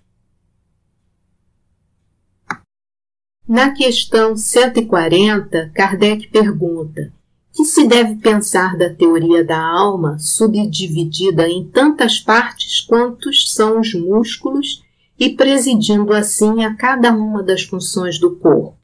Na 3.49 3.73
questão 3.73 4.37
140, 4.37 5.73
Kardec 5.75 6.29
pergunta: 6.29 7.11
que 7.53 7.65
se 7.65 7.89
deve 7.89 8.17
pensar 8.17 8.77
da 8.77 8.93
teoria 8.93 9.43
da 9.43 9.59
alma 9.59 10.19
subdividida 10.19 11.49
em 11.49 11.65
tantas 11.65 12.21
partes 12.21 12.81
quantos 12.81 13.53
são 13.53 13.81
os 13.81 13.95
músculos 13.95 14.85
e 15.19 15.31
presidindo 15.31 16.13
assim 16.13 16.63
a 16.65 16.75
cada 16.75 17.11
uma 17.11 17.43
das 17.43 17.63
funções 17.63 18.19
do 18.19 18.37
corpo? 18.37 18.77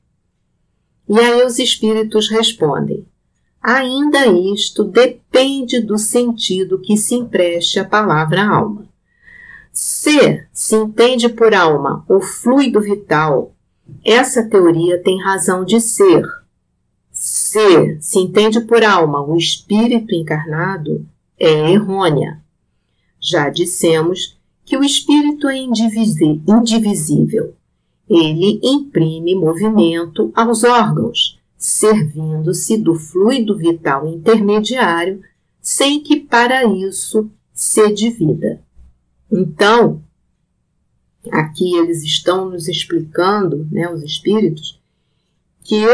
E 1.09 1.18
aí 1.18 1.44
os 1.44 1.59
espíritos 1.59 2.29
respondem: 2.29 3.07
ainda 3.76 4.26
isto 4.26 4.85
depende 4.85 5.81
do 5.81 5.98
sentido 5.98 6.81
que 6.81 6.96
se 6.96 7.14
empreste 7.14 7.78
à 7.78 7.85
palavra 7.85 8.46
alma. 8.46 8.87
Se 9.72 10.46
se 10.52 10.74
entende 10.74 11.28
por 11.28 11.54
alma 11.54 12.04
o 12.09 12.20
fluido 12.20 12.81
vital 12.81 13.54
essa 14.04 14.42
teoria 14.42 15.02
tem 15.02 15.20
razão 15.20 15.64
de 15.64 15.81
ser. 15.81 16.22
Se 17.11 17.98
se 18.00 18.18
entende 18.18 18.61
por 18.61 18.85
alma 18.85 19.22
o 19.22 19.37
espírito 19.37 20.14
encarnado, 20.14 21.07
é 21.38 21.72
errônea. 21.72 22.40
Já 23.20 23.48
dissemos 23.48 24.38
que 24.64 24.76
o 24.76 24.85
espírito 24.85 25.48
é 25.48 25.57
indivisível. 25.57 27.54
Ele 28.09 28.61
imprime 28.62 29.35
movimento 29.35 30.31
aos 30.35 30.64
órgãos, 30.64 31.38
servindo-se 31.59 32.79
do 32.79 32.94
fluido 32.94 33.57
vital 33.57 34.07
intermediário, 34.07 35.21
sem 35.61 36.01
que 36.01 36.21
para 36.21 36.64
isso 36.64 37.29
se 37.53 37.92
divida. 37.92 38.62
Então, 39.31 40.03
aqui 41.31 41.75
eles 41.75 42.03
estão 42.05 42.49
nos 42.49 42.68
explicando, 42.68 43.66
né, 43.71 43.92
os 43.92 44.03
espíritos, 44.03 44.81
que 45.64 45.85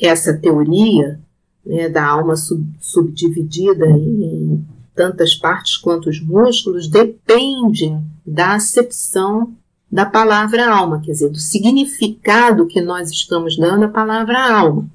essa 0.00 0.32
teoria 0.38 1.20
né, 1.66 1.88
da 1.88 2.06
alma 2.06 2.36
sub, 2.36 2.64
subdividida 2.80 3.86
em, 3.86 4.64
tantas 4.94 5.34
partes 5.34 5.76
quanto 5.76 6.08
os 6.08 6.20
músculos 6.20 6.86
depende 6.86 7.98
da 8.26 8.54
acepção 8.54 9.56
da 9.92 10.06
palavra 10.06 10.74
alma, 10.74 11.00
quer 11.00 11.12
dizer, 11.12 11.28
do 11.28 11.38
significado 11.38 12.66
que 12.66 12.80
nós 12.80 13.10
estamos 13.10 13.58
dando 13.58 13.84
à 13.84 13.88
palavra 13.88 14.40
alma. 14.40 14.88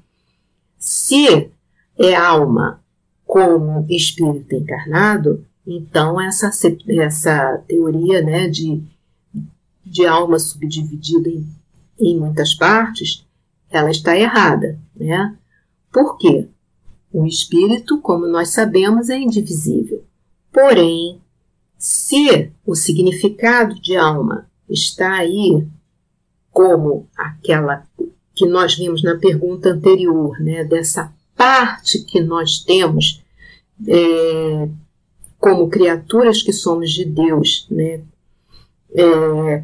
Se 0.76 1.48
é 1.96 2.14
alma 2.14 2.80
como 3.24 3.86
espírito 3.88 4.54
encarnado, 4.54 5.46
então 5.64 6.20
essa, 6.20 6.50
essa 6.88 7.62
teoria 7.68 8.20
né, 8.22 8.48
de 8.48 8.82
de 9.88 10.06
alma 10.06 10.38
subdividida 10.38 11.28
em, 11.28 11.46
em 11.98 12.18
muitas 12.18 12.54
partes, 12.54 13.24
ela 13.70 13.90
está 13.90 14.16
errada, 14.16 14.78
né? 14.94 15.36
Por 15.92 16.18
quê? 16.18 16.48
O 17.12 17.26
espírito, 17.26 17.98
como 18.00 18.26
nós 18.26 18.50
sabemos, 18.50 19.08
é 19.08 19.18
indivisível. 19.18 20.04
Porém, 20.52 21.20
se 21.78 22.52
o 22.66 22.74
significado 22.74 23.80
de 23.80 23.96
alma 23.96 24.47
está 24.68 25.14
aí 25.14 25.66
como 26.50 27.08
aquela 27.16 27.86
que 28.34 28.46
nós 28.46 28.76
vimos 28.76 29.02
na 29.02 29.16
pergunta 29.16 29.70
anterior, 29.70 30.38
né, 30.40 30.64
dessa 30.64 31.12
parte 31.36 32.04
que 32.04 32.20
nós 32.20 32.60
temos 32.60 33.22
é, 33.86 34.68
como 35.38 35.68
criaturas 35.68 36.42
que 36.42 36.52
somos 36.52 36.90
de 36.90 37.04
Deus, 37.04 37.66
né, 37.70 38.00
é, 38.92 39.62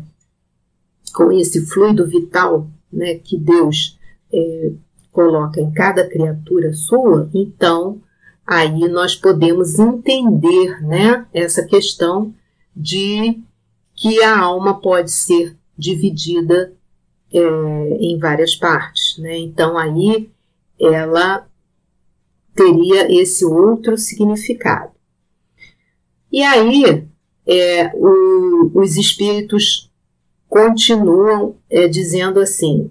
com 1.13 1.33
esse 1.33 1.65
fluido 1.67 2.07
vital 2.07 2.69
né, 2.93 3.15
que 3.15 3.37
Deus 3.37 3.99
é, 4.33 4.73
coloca 5.13 5.61
em 5.61 5.73
cada 5.73 6.09
criatura 6.09 6.73
sua, 6.73 7.31
então 7.33 8.01
aí 8.47 8.89
nós 8.89 9.15
podemos 9.15 9.79
entender 9.79 10.81
né, 10.83 11.27
essa 11.33 11.65
questão 11.65 12.35
de 12.75 13.41
que 13.95 14.23
a 14.23 14.39
alma 14.39 14.81
pode 14.81 15.11
ser 15.11 15.57
dividida 15.77 16.73
é, 17.33 17.41
em 18.01 18.19
várias 18.19 18.55
partes. 18.55 19.19
Né? 19.19 19.39
Então 19.39 19.77
aí 19.79 20.31
ela 20.81 21.47
teria 22.55 23.13
esse 23.13 23.45
outro 23.45 23.97
significado. 23.97 24.93
E 26.31 26.43
aí 26.43 27.07
é, 27.47 27.91
o, 27.95 28.71
os 28.75 28.97
espíritos 28.97 29.91
continuam 30.49 31.57
é, 31.69 31.89
dizendo 31.89 32.41
assim, 32.41 32.91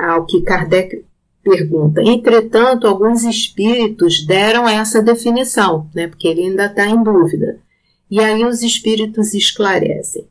ao 0.00 0.26
que 0.26 0.42
Kardec 0.42 1.04
pergunta. 1.42 2.02
Entretanto, 2.02 2.86
alguns 2.86 3.22
espíritos 3.22 4.26
deram 4.26 4.68
essa 4.68 5.00
definição, 5.00 5.88
né, 5.94 6.08
porque 6.08 6.28
ele 6.28 6.42
ainda 6.42 6.66
está 6.66 6.86
em 6.86 7.02
dúvida. 7.02 7.60
E 8.10 8.20
aí 8.20 8.44
os 8.44 8.62
espíritos 8.62 9.34
esclarecem. 9.34 10.26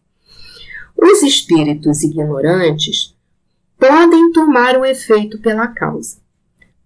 Os 0.97 1.21
espíritos 1.21 2.03
ignorantes 2.03 3.15
podem 3.79 4.31
tomar 4.31 4.77
o 4.77 4.83
efeito 4.83 5.39
pela 5.39 5.67
causa. 5.67 6.17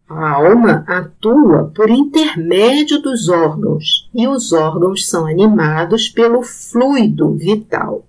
A 0.09 0.31
alma 0.31 0.83
atua 0.87 1.71
por 1.73 1.89
intermédio 1.89 3.01
dos 3.01 3.29
órgãos 3.29 4.09
e 4.13 4.27
os 4.27 4.51
órgãos 4.51 5.07
são 5.07 5.25
animados 5.25 6.09
pelo 6.09 6.43
fluido 6.43 7.33
vital, 7.33 8.05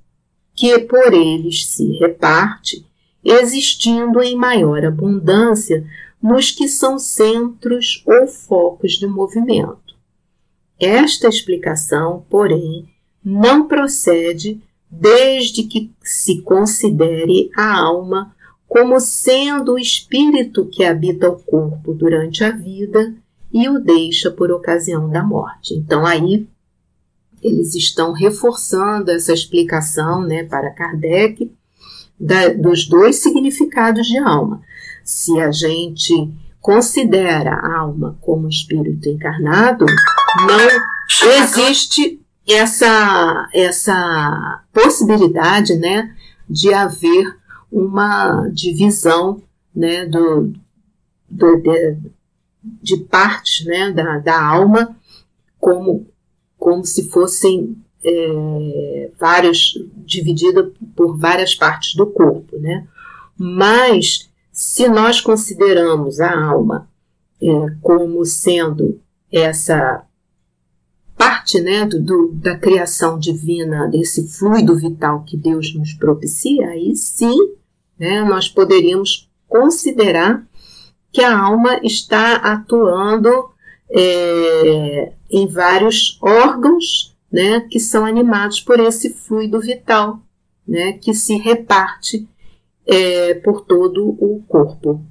que 0.53 0.81
por 0.81 1.13
eles 1.13 1.67
se 1.67 1.93
reparte, 1.99 2.85
existindo 3.25 4.21
em 4.21 4.35
maior 4.35 4.85
abundância 4.85 5.87
nos 6.21 6.51
que 6.51 6.67
são 6.67 6.99
centros 6.99 8.03
ou 8.05 8.27
focos 8.27 8.95
de 8.95 9.07
movimento. 9.07 9.92
Esta 10.85 11.29
explicação, 11.29 12.27
porém, 12.29 12.89
não 13.25 13.69
procede 13.69 14.61
desde 14.91 15.63
que 15.63 15.93
se 16.03 16.43
considere 16.43 17.49
a 17.57 17.79
alma 17.79 18.35
como 18.67 18.99
sendo 18.99 19.75
o 19.75 19.79
espírito 19.79 20.67
que 20.67 20.83
habita 20.83 21.29
o 21.29 21.39
corpo 21.39 21.95
durante 21.95 22.43
a 22.43 22.51
vida 22.51 23.15
e 23.53 23.69
o 23.69 23.79
deixa 23.79 24.29
por 24.29 24.51
ocasião 24.51 25.09
da 25.09 25.23
morte. 25.23 25.73
Então 25.73 26.05
aí 26.05 26.49
eles 27.41 27.77
estão 27.77 28.13
reforçando 28.13 29.13
essa 29.13 29.33
explicação, 29.33 30.23
né, 30.23 30.43
para 30.45 30.71
Kardec 30.71 31.53
da, 32.19 32.49
dos 32.49 32.89
dois 32.89 33.17
significados 33.17 34.07
de 34.09 34.19
alma. 34.19 34.61
Se 35.05 35.39
a 35.39 35.53
gente 35.53 36.33
considera 36.63 37.55
a 37.55 37.81
alma 37.81 38.17
como 38.21 38.49
espírito 38.49 39.09
encarnado, 39.09 39.85
não 40.47 41.31
existe 41.43 42.21
essa 42.49 43.49
essa 43.53 44.63
possibilidade, 44.73 45.75
né, 45.75 46.15
de 46.49 46.73
haver 46.73 47.37
uma 47.71 48.49
divisão 48.49 49.43
né, 49.75 50.07
do, 50.07 50.53
do 51.29 51.57
de, 51.57 51.97
de, 52.83 52.97
partes 52.99 53.65
né, 53.67 53.91
da, 53.91 54.19
da 54.19 54.41
alma 54.41 54.95
como, 55.59 56.07
como 56.59 56.85
se 56.85 57.09
fossem 57.11 57.77
é, 58.05 59.11
várias 59.19 59.73
dividida 59.97 60.71
por 60.95 61.17
várias 61.17 61.55
partes 61.55 61.95
do 61.95 62.07
corpo, 62.07 62.59
né? 62.59 62.87
Mas 63.39 64.29
se 64.53 64.87
nós 64.87 65.21
consideramos 65.21 66.21
a 66.21 66.39
alma 66.39 66.89
é, 67.43 67.47
como 67.81 68.25
sendo 68.27 69.01
essa 69.33 70.05
parte 71.17 71.61
né, 71.61 71.87
do, 71.87 72.33
da 72.35 72.57
criação 72.57 73.19
divina, 73.19 73.89
desse 73.89 74.29
fluido 74.29 74.77
vital 74.77 75.25
que 75.25 75.37
Deus 75.37 75.75
nos 75.75 75.95
propicia, 75.95 76.69
aí 76.69 76.95
sim 76.95 77.37
né, 77.99 78.23
nós 78.23 78.49
poderíamos 78.49 79.31
considerar 79.49 80.47
que 81.11 81.23
a 81.23 81.39
alma 81.39 81.81
está 81.83 82.37
atuando 82.37 83.51
é, 83.91 85.13
em 85.31 85.47
vários 85.47 86.19
órgãos 86.23 87.17
né, 87.31 87.61
que 87.71 87.81
são 87.81 88.05
animados 88.05 88.61
por 88.61 88.79
esse 88.79 89.11
fluido 89.11 89.59
vital, 89.61 90.21
né, 90.69 90.93
que 90.93 91.15
se 91.15 91.37
reparte 91.37 92.29
é, 92.87 93.35
por 93.35 93.65
todo 93.65 94.09
o 94.09 94.43
corpo. 94.47 95.05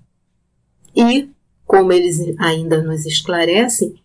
E, 0.96 1.30
como 1.66 1.92
eles 1.92 2.20
ainda 2.38 2.82
nos 2.82 3.06
esclarecem, 3.06 3.96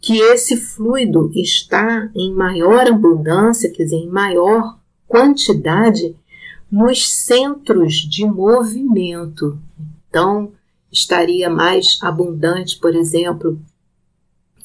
que 0.00 0.18
esse 0.18 0.56
fluido 0.56 1.30
está 1.34 2.10
em 2.14 2.32
maior 2.32 2.88
abundância, 2.88 3.70
quer 3.70 3.84
dizer, 3.84 3.96
em 3.96 4.08
maior 4.08 4.78
quantidade 5.06 6.16
nos 6.70 7.08
centros 7.08 7.94
de 7.96 8.24
movimento. 8.24 9.58
Então, 10.08 10.52
estaria 10.90 11.48
mais 11.48 11.98
abundante, 12.02 12.78
por 12.78 12.96
exemplo, 12.96 13.60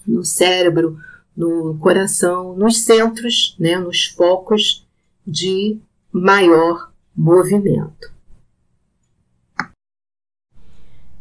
no 0.08 0.24
cérebro, 0.24 0.98
no 1.36 1.78
coração, 1.78 2.56
nos 2.56 2.80
centros, 2.80 3.56
né, 3.60 3.78
nos 3.78 4.06
focos 4.06 4.88
de 5.26 5.78
maior 6.12 6.92
movimento. 7.16 8.17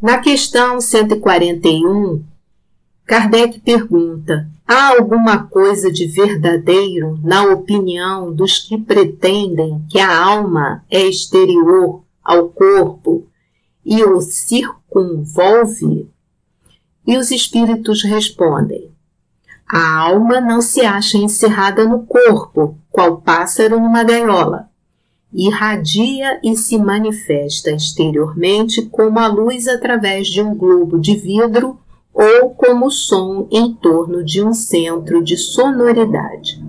Na 0.00 0.18
questão 0.18 0.78
141, 0.78 2.22
Kardec 3.06 3.60
pergunta: 3.60 4.46
há 4.66 4.88
alguma 4.88 5.44
coisa 5.44 5.90
de 5.90 6.06
verdadeiro 6.06 7.18
na 7.22 7.44
opinião 7.44 8.30
dos 8.30 8.58
que 8.58 8.76
pretendem 8.76 9.82
que 9.88 9.98
a 9.98 10.22
alma 10.22 10.84
é 10.90 11.00
exterior 11.00 12.02
ao 12.22 12.50
corpo 12.50 13.26
e 13.84 14.04
o 14.04 14.20
circunvolve? 14.20 16.10
E 17.06 17.16
os 17.16 17.30
espíritos 17.30 18.02
respondem: 18.02 18.90
a 19.66 19.98
alma 19.98 20.42
não 20.42 20.60
se 20.60 20.82
acha 20.82 21.16
encerrada 21.16 21.86
no 21.86 22.04
corpo, 22.04 22.78
qual 22.90 23.22
pássaro 23.22 23.80
numa 23.80 24.04
gaiola. 24.04 24.68
Irradia 25.36 26.40
e 26.42 26.56
se 26.56 26.78
manifesta 26.78 27.70
exteriormente 27.70 28.80
como 28.86 29.18
a 29.18 29.26
luz 29.26 29.68
através 29.68 30.28
de 30.28 30.40
um 30.40 30.54
globo 30.54 30.98
de 30.98 31.14
vidro 31.14 31.78
ou 32.14 32.50
como 32.50 32.90
som 32.90 33.46
em 33.50 33.74
torno 33.74 34.24
de 34.24 34.42
um 34.42 34.54
centro 34.54 35.22
de 35.22 35.36
sonoridade. 35.36 36.64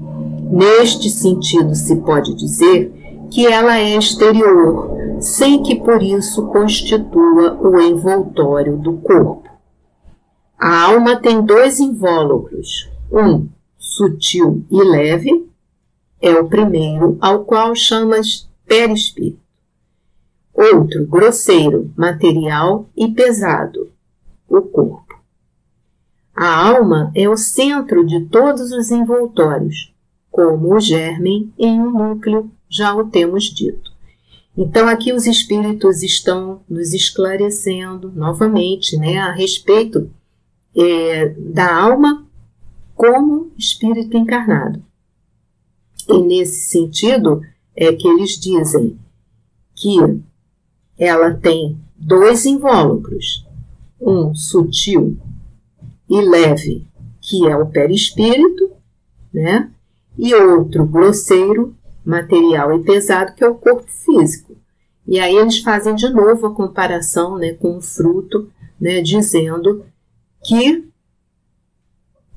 Neste 0.52 1.10
sentido, 1.10 1.74
se 1.74 1.96
pode 1.96 2.34
dizer 2.34 2.92
que 3.32 3.48
ela 3.48 3.78
é 3.78 3.96
exterior, 3.96 4.92
sem 5.22 5.64
que 5.64 5.76
por 5.76 6.04
isso 6.04 6.48
constitua 6.48 7.58
o 7.62 7.80
envoltório 7.80 8.76
do 8.76 8.98
corpo. 8.98 9.50
A 10.60 10.84
alma 10.84 11.16
tem 11.16 11.42
dois 11.42 11.80
invólucros, 11.80 12.90
um 13.10 13.48
sutil 13.78 14.66
e 14.70 14.84
leve, 14.84 15.48
é 16.22 16.32
o 16.32 16.50
primeiro, 16.50 17.18
ao 17.22 17.46
qual 17.46 17.74
chamas 17.76 18.47
perispírito. 18.68 19.40
Outro 20.54 21.06
grosseiro, 21.06 21.94
material 21.96 22.90
e 22.96 23.08
pesado, 23.12 23.92
o 24.48 24.62
corpo. 24.62 25.08
A 26.36 26.70
alma 26.70 27.12
é 27.16 27.30
o 27.30 27.38
centro 27.38 28.06
de 28.06 28.26
todos 28.26 28.72
os 28.72 28.92
envoltórios, 28.92 29.94
como 30.30 30.76
o 30.76 30.80
germe 30.80 31.52
em 31.58 31.80
um 31.80 31.92
núcleo, 31.92 32.52
já 32.70 32.94
o 32.96 33.06
temos 33.06 33.46
dito. 33.46 33.92
Então, 34.56 34.88
aqui 34.88 35.14
os 35.14 35.28
espíritos 35.28 36.02
estão 36.02 36.62
nos 36.68 36.94
esclarecendo 36.94 38.12
novamente 38.16 38.98
né, 38.98 39.20
a 39.20 39.32
respeito 39.32 40.10
é, 40.76 41.30
da 41.30 41.76
alma 41.76 42.26
como 42.96 43.52
espírito 43.56 44.18
encarnado. 44.18 44.84
E 46.10 46.22
nesse 46.22 46.70
sentido 46.70 47.42
é 47.78 47.94
que 47.94 48.08
eles 48.08 48.32
dizem 48.32 48.98
que 49.76 49.98
ela 50.98 51.36
tem 51.36 51.78
dois 51.96 52.44
invólucros, 52.48 53.46
um 54.02 54.34
sutil 54.34 55.16
e 56.10 56.20
leve, 56.22 56.88
que 57.22 57.48
é 57.48 57.56
o 57.56 57.68
perispírito, 57.68 58.72
né? 59.32 59.72
E 60.18 60.34
outro 60.34 60.88
grosseiro, 60.88 61.76
material 62.04 62.74
e 62.74 62.84
pesado, 62.84 63.36
que 63.36 63.44
é 63.44 63.48
o 63.48 63.54
corpo 63.54 63.86
físico. 63.88 64.58
E 65.06 65.20
aí 65.20 65.36
eles 65.36 65.60
fazem 65.60 65.94
de 65.94 66.10
novo 66.10 66.48
a 66.48 66.56
comparação 66.56 67.38
né, 67.38 67.54
com 67.54 67.78
o 67.78 67.82
fruto, 67.82 68.52
né, 68.80 69.02
dizendo 69.02 69.86
que 70.44 70.84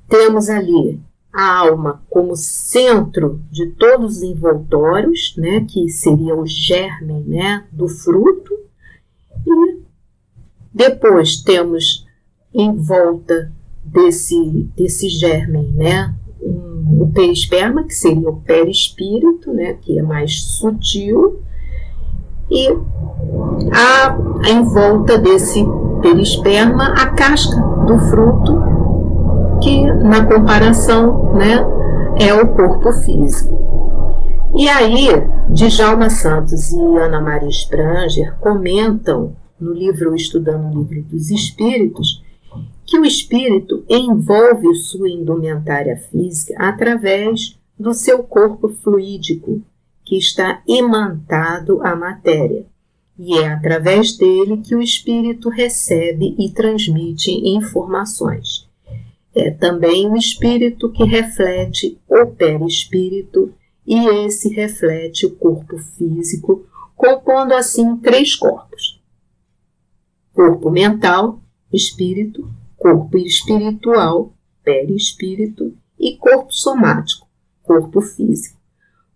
temos 0.06 0.50
ali 0.50 1.00
a 1.32 1.58
alma 1.58 2.02
como 2.10 2.36
centro 2.36 3.40
de 3.50 3.66
todos 3.66 4.16
os 4.16 4.22
envoltórios, 4.22 5.34
né, 5.36 5.64
que 5.68 5.88
seria 5.88 6.34
o 6.34 6.46
germe 6.46 7.20
né, 7.26 7.64
do 7.70 7.88
fruto, 7.88 8.52
e 9.46 9.80
depois 10.72 11.36
temos 11.36 12.06
em 12.52 12.74
volta 12.74 13.52
desse, 13.84 14.68
desse 14.76 15.08
germe 15.08 15.68
né, 15.68 16.14
um, 16.42 17.02
o 17.02 17.12
perisperma, 17.12 17.84
que 17.84 17.94
seria 17.94 18.28
o 18.28 18.40
perispírito, 18.40 19.52
né, 19.52 19.74
que 19.74 19.98
é 19.98 20.02
mais 20.02 20.42
sutil, 20.42 21.40
e 22.50 22.66
a, 23.72 24.18
em 24.50 24.64
volta 24.64 25.16
desse 25.16 25.64
perisperma 26.02 26.94
a 26.94 27.10
casca 27.10 27.60
do 27.86 27.96
fruto 27.98 28.69
que 29.60 29.84
na 29.84 30.24
comparação 30.24 31.34
né, 31.34 31.64
é 32.18 32.32
o 32.34 32.48
corpo 32.48 32.92
físico. 32.92 33.58
E 34.56 34.68
aí, 34.68 35.08
Djalma 35.50 36.10
Santos 36.10 36.72
e 36.72 36.96
Ana 36.96 37.20
Maria 37.20 37.48
Spranger 37.48 38.36
comentam 38.40 39.36
no 39.60 39.72
livro 39.72 40.14
Estudando 40.14 40.66
o 40.74 40.82
Livro 40.82 41.02
dos 41.10 41.30
Espíritos 41.30 42.22
que 42.90 42.98
o 42.98 43.04
espírito 43.04 43.84
envolve 43.88 44.74
sua 44.74 45.08
indumentária 45.08 45.96
física 45.96 46.54
através 46.58 47.56
do 47.78 47.94
seu 47.94 48.24
corpo 48.24 48.68
fluídico, 48.68 49.62
que 50.04 50.18
está 50.18 50.60
imantado 50.66 51.80
à 51.82 51.94
matéria, 51.94 52.66
e 53.16 53.38
é 53.38 53.48
através 53.52 54.16
dele 54.16 54.56
que 54.56 54.74
o 54.74 54.82
espírito 54.82 55.48
recebe 55.48 56.34
e 56.36 56.50
transmite 56.50 57.30
informações. 57.30 58.68
É 59.34 59.50
também 59.50 60.08
o 60.08 60.16
espírito 60.16 60.90
que 60.90 61.04
reflete 61.04 62.00
o 62.08 62.26
perispírito 62.26 63.54
e 63.86 64.24
esse 64.24 64.48
reflete 64.48 65.26
o 65.26 65.36
corpo 65.36 65.78
físico, 65.78 66.66
compondo 66.96 67.54
assim 67.54 67.96
três 67.96 68.34
corpos: 68.34 69.00
corpo 70.32 70.70
mental, 70.70 71.40
espírito, 71.72 72.50
corpo 72.76 73.16
espiritual, 73.18 74.32
perispírito 74.64 75.76
e 75.98 76.16
corpo 76.16 76.52
somático, 76.52 77.28
corpo 77.62 78.00
físico. 78.00 78.58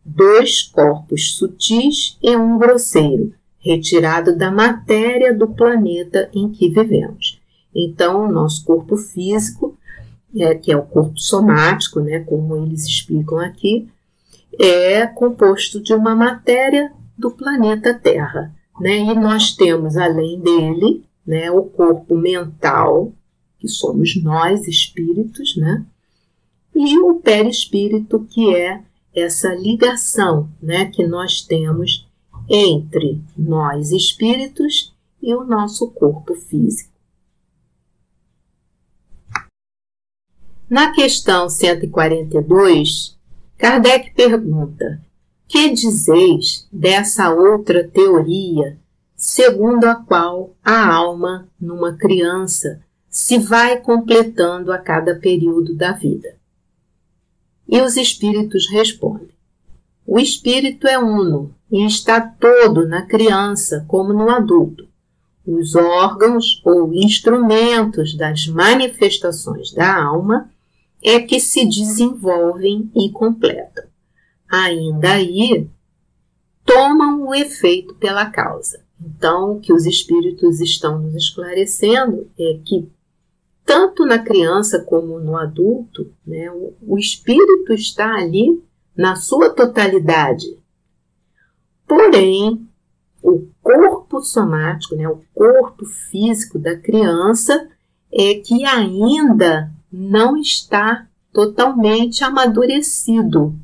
Dois 0.04 0.62
corpos 0.62 1.34
sutis 1.34 2.18
e 2.22 2.36
um 2.36 2.58
grosseiro, 2.58 3.32
retirado 3.58 4.36
da 4.36 4.50
matéria 4.50 5.32
do 5.32 5.48
planeta 5.48 6.30
em 6.34 6.50
que 6.50 6.68
vivemos. 6.68 7.40
Então, 7.74 8.24
o 8.24 8.30
nosso 8.30 8.64
corpo 8.64 8.96
físico 8.96 9.76
é, 10.36 10.54
que 10.54 10.72
é 10.72 10.76
o 10.76 10.82
corpo 10.82 11.18
somático, 11.18 12.00
né, 12.00 12.20
como 12.20 12.56
eles 12.56 12.84
explicam 12.86 13.38
aqui, 13.38 13.88
é 14.58 15.06
composto 15.06 15.80
de 15.80 15.92
uma 15.94 16.14
matéria 16.14 16.92
do 17.16 17.30
planeta 17.30 17.94
Terra. 17.94 18.54
Né, 18.80 18.98
e 18.98 19.14
nós 19.14 19.54
temos, 19.54 19.96
além 19.96 20.40
dele, 20.40 21.04
né, 21.26 21.50
o 21.50 21.62
corpo 21.62 22.16
mental, 22.16 23.12
que 23.58 23.68
somos 23.68 24.20
nós, 24.22 24.66
espíritos, 24.66 25.56
né, 25.56 25.84
e 26.74 26.98
o 26.98 27.14
perispírito, 27.14 28.26
que 28.30 28.54
é 28.54 28.82
essa 29.14 29.54
ligação 29.54 30.48
né, 30.60 30.86
que 30.86 31.06
nós 31.06 31.40
temos 31.40 32.06
entre 32.50 33.20
nós, 33.36 33.92
espíritos, 33.92 34.92
e 35.22 35.34
o 35.34 35.44
nosso 35.44 35.90
corpo 35.90 36.34
físico. 36.34 36.93
Na 40.68 40.92
questão 40.92 41.50
142, 41.50 43.18
Kardec 43.58 44.14
pergunta: 44.14 44.98
Que 45.46 45.68
dizeis 45.70 46.66
dessa 46.72 47.30
outra 47.30 47.86
teoria, 47.86 48.78
segundo 49.14 49.84
a 49.84 49.94
qual 49.94 50.54
a 50.64 50.94
alma, 50.94 51.46
numa 51.60 51.92
criança, 51.92 52.80
se 53.10 53.38
vai 53.38 53.78
completando 53.78 54.72
a 54.72 54.78
cada 54.78 55.14
período 55.14 55.74
da 55.74 55.92
vida? 55.92 56.34
E 57.68 57.82
os 57.82 57.98
espíritos 57.98 58.66
respondem: 58.70 59.28
O 60.06 60.18
espírito 60.18 60.88
é 60.88 60.98
uno 60.98 61.54
e 61.70 61.84
está 61.84 62.22
todo 62.22 62.88
na 62.88 63.02
criança 63.02 63.84
como 63.86 64.14
no 64.14 64.30
adulto. 64.30 64.88
Os 65.46 65.74
órgãos 65.74 66.62
ou 66.64 66.94
instrumentos 66.94 68.16
das 68.16 68.46
manifestações 68.46 69.70
da 69.70 70.02
alma 70.02 70.50
é 71.04 71.20
que 71.20 71.38
se 71.38 71.66
desenvolvem 71.66 72.90
e 72.96 73.10
completam. 73.10 73.84
Ainda 74.50 75.12
aí, 75.12 75.68
tomam 76.64 77.28
o 77.28 77.34
efeito 77.34 77.94
pela 77.96 78.30
causa. 78.30 78.82
Então, 78.98 79.52
o 79.52 79.60
que 79.60 79.72
os 79.72 79.84
espíritos 79.84 80.60
estão 80.60 80.98
nos 80.98 81.14
esclarecendo 81.14 82.30
é 82.38 82.58
que, 82.64 82.88
tanto 83.66 84.06
na 84.06 84.18
criança 84.18 84.80
como 84.80 85.20
no 85.20 85.36
adulto, 85.36 86.10
né, 86.26 86.50
o, 86.50 86.72
o 86.80 86.98
espírito 86.98 87.74
está 87.74 88.14
ali 88.14 88.62
na 88.96 89.14
sua 89.14 89.50
totalidade. 89.50 90.58
Porém, 91.86 92.66
o 93.22 93.46
corpo 93.62 94.22
somático, 94.22 94.96
né, 94.96 95.06
o 95.06 95.20
corpo 95.34 95.84
físico 95.84 96.58
da 96.58 96.78
criança, 96.78 97.68
é 98.10 98.36
que 98.36 98.64
ainda 98.64 99.73
não 99.96 100.36
está 100.36 101.06
totalmente 101.32 102.24
amadurecido 102.24 103.54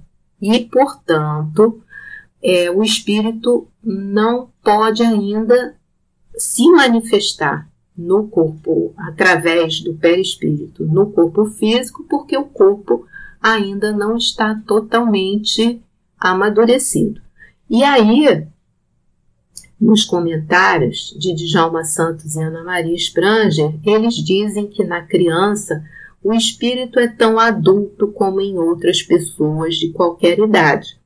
e, 0.40 0.61
portanto, 0.61 1.83
é, 2.40 2.71
o 2.71 2.85
espírito 2.85 3.66
não 3.83 4.49
pode 4.62 5.03
ainda 5.03 5.75
se 6.37 6.71
manifestar 6.71 7.69
no 7.97 8.29
corpo 8.29 8.95
através 8.97 9.81
do 9.81 9.95
perispírito, 9.95 10.87
no 10.87 11.11
corpo 11.11 11.47
físico, 11.47 12.07
porque 12.09 12.37
o 12.37 12.45
corpo 12.45 13.05
ainda 13.43 13.93
não 13.93 14.16
está 14.16 14.55
totalmente 14.66 15.83
amadurecido. 16.16 17.21
E 17.69 17.83
aí, 17.83 18.47
nos 19.81 20.05
comentários 20.05 21.14
de 21.19 21.35
Djalma 21.35 21.85
Santos 21.85 22.37
e 22.37 22.40
Ana 22.43 22.62
Maria 22.62 22.95
Spranger, 22.95 23.75
eles 23.85 24.14
dizem 24.14 24.69
que 24.69 24.85
na 24.85 25.03
criança 25.03 25.85
o 26.23 26.35
espírito 26.35 26.99
é 26.99 27.09
tão 27.09 27.39
adulto 27.39 28.09
como 28.09 28.41
em 28.41 28.59
outras 28.59 29.03
pessoas 29.03 29.77
de 29.77 29.91
qualquer 29.93 30.39
idade. 30.39 31.01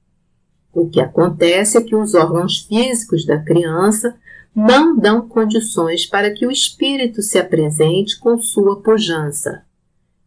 O 0.73 0.89
que 0.89 1.01
acontece 1.01 1.79
é 1.79 1.83
que 1.83 1.95
os 1.95 2.15
órgãos 2.15 2.59
físicos 2.61 3.25
da 3.25 3.39
criança 3.39 4.17
não 4.55 4.97
dão 4.97 5.29
condições 5.29 6.05
para 6.05 6.33
que 6.33 6.47
o 6.47 6.51
espírito 6.51 7.23
se 7.23 7.39
apresente 7.39 8.19
com 8.19 8.39
sua 8.39 8.81
pujança. 8.81 9.65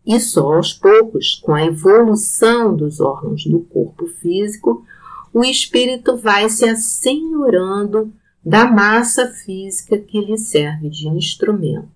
E 0.06 0.20
só 0.22 0.54
aos 0.54 0.74
poucos, 0.74 1.36
com 1.36 1.54
a 1.54 1.66
evolução 1.66 2.74
dos 2.74 3.02
órgãos 3.02 3.46
do 3.46 3.60
corpo 3.60 4.08
físico, 4.08 4.86
o 5.34 5.44
espírito 5.44 6.16
vai 6.16 6.50
se 6.50 6.64
assenhorando 6.64 8.14
da 8.44 8.66
massa 8.66 9.28
física 9.28 9.98
que 9.98 10.22
lhe 10.22 10.38
serve 10.38 10.90
de 10.90 11.10
instrumento. 11.10 11.90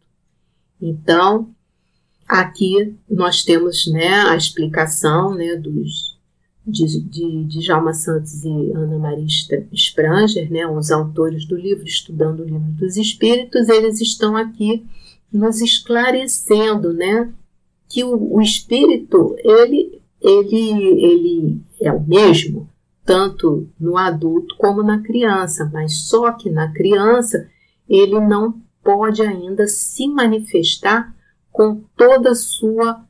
Então, 0.81 1.49
Aqui 2.31 2.95
nós 3.09 3.43
temos 3.43 3.85
né, 3.87 4.07
a 4.07 4.37
explicação 4.37 5.35
né, 5.35 5.57
dos, 5.57 6.17
de, 6.65 7.01
de, 7.01 7.43
de 7.43 7.59
Jalma 7.59 7.93
Santos 7.93 8.45
e 8.45 8.71
Ana 8.71 8.97
Maria 8.97 9.27
Spranger, 9.73 10.49
né, 10.49 10.65
os 10.65 10.91
autores 10.91 11.43
do 11.45 11.57
livro 11.57 11.83
Estudando 11.83 12.39
o 12.39 12.45
Livro 12.45 12.71
dos 12.71 12.95
Espíritos, 12.95 13.67
eles 13.67 13.99
estão 13.99 14.37
aqui 14.37 14.85
nos 15.29 15.59
esclarecendo 15.59 16.93
né, 16.93 17.29
que 17.89 18.01
o, 18.05 18.35
o 18.37 18.41
espírito 18.41 19.35
ele, 19.39 20.01
ele, 20.21 20.71
ele 21.03 21.61
é 21.81 21.91
o 21.91 21.99
mesmo, 21.99 22.69
tanto 23.03 23.67
no 23.77 23.97
adulto 23.97 24.55
como 24.57 24.81
na 24.81 25.01
criança, 25.01 25.69
mas 25.73 26.07
só 26.07 26.31
que 26.31 26.49
na 26.49 26.71
criança 26.71 27.45
ele 27.89 28.21
não 28.21 28.55
pode 28.81 29.21
ainda 29.21 29.67
se 29.67 30.07
manifestar 30.07 31.13
com 31.51 31.83
toda 31.95 32.31
a 32.31 32.35
sua 32.35 33.05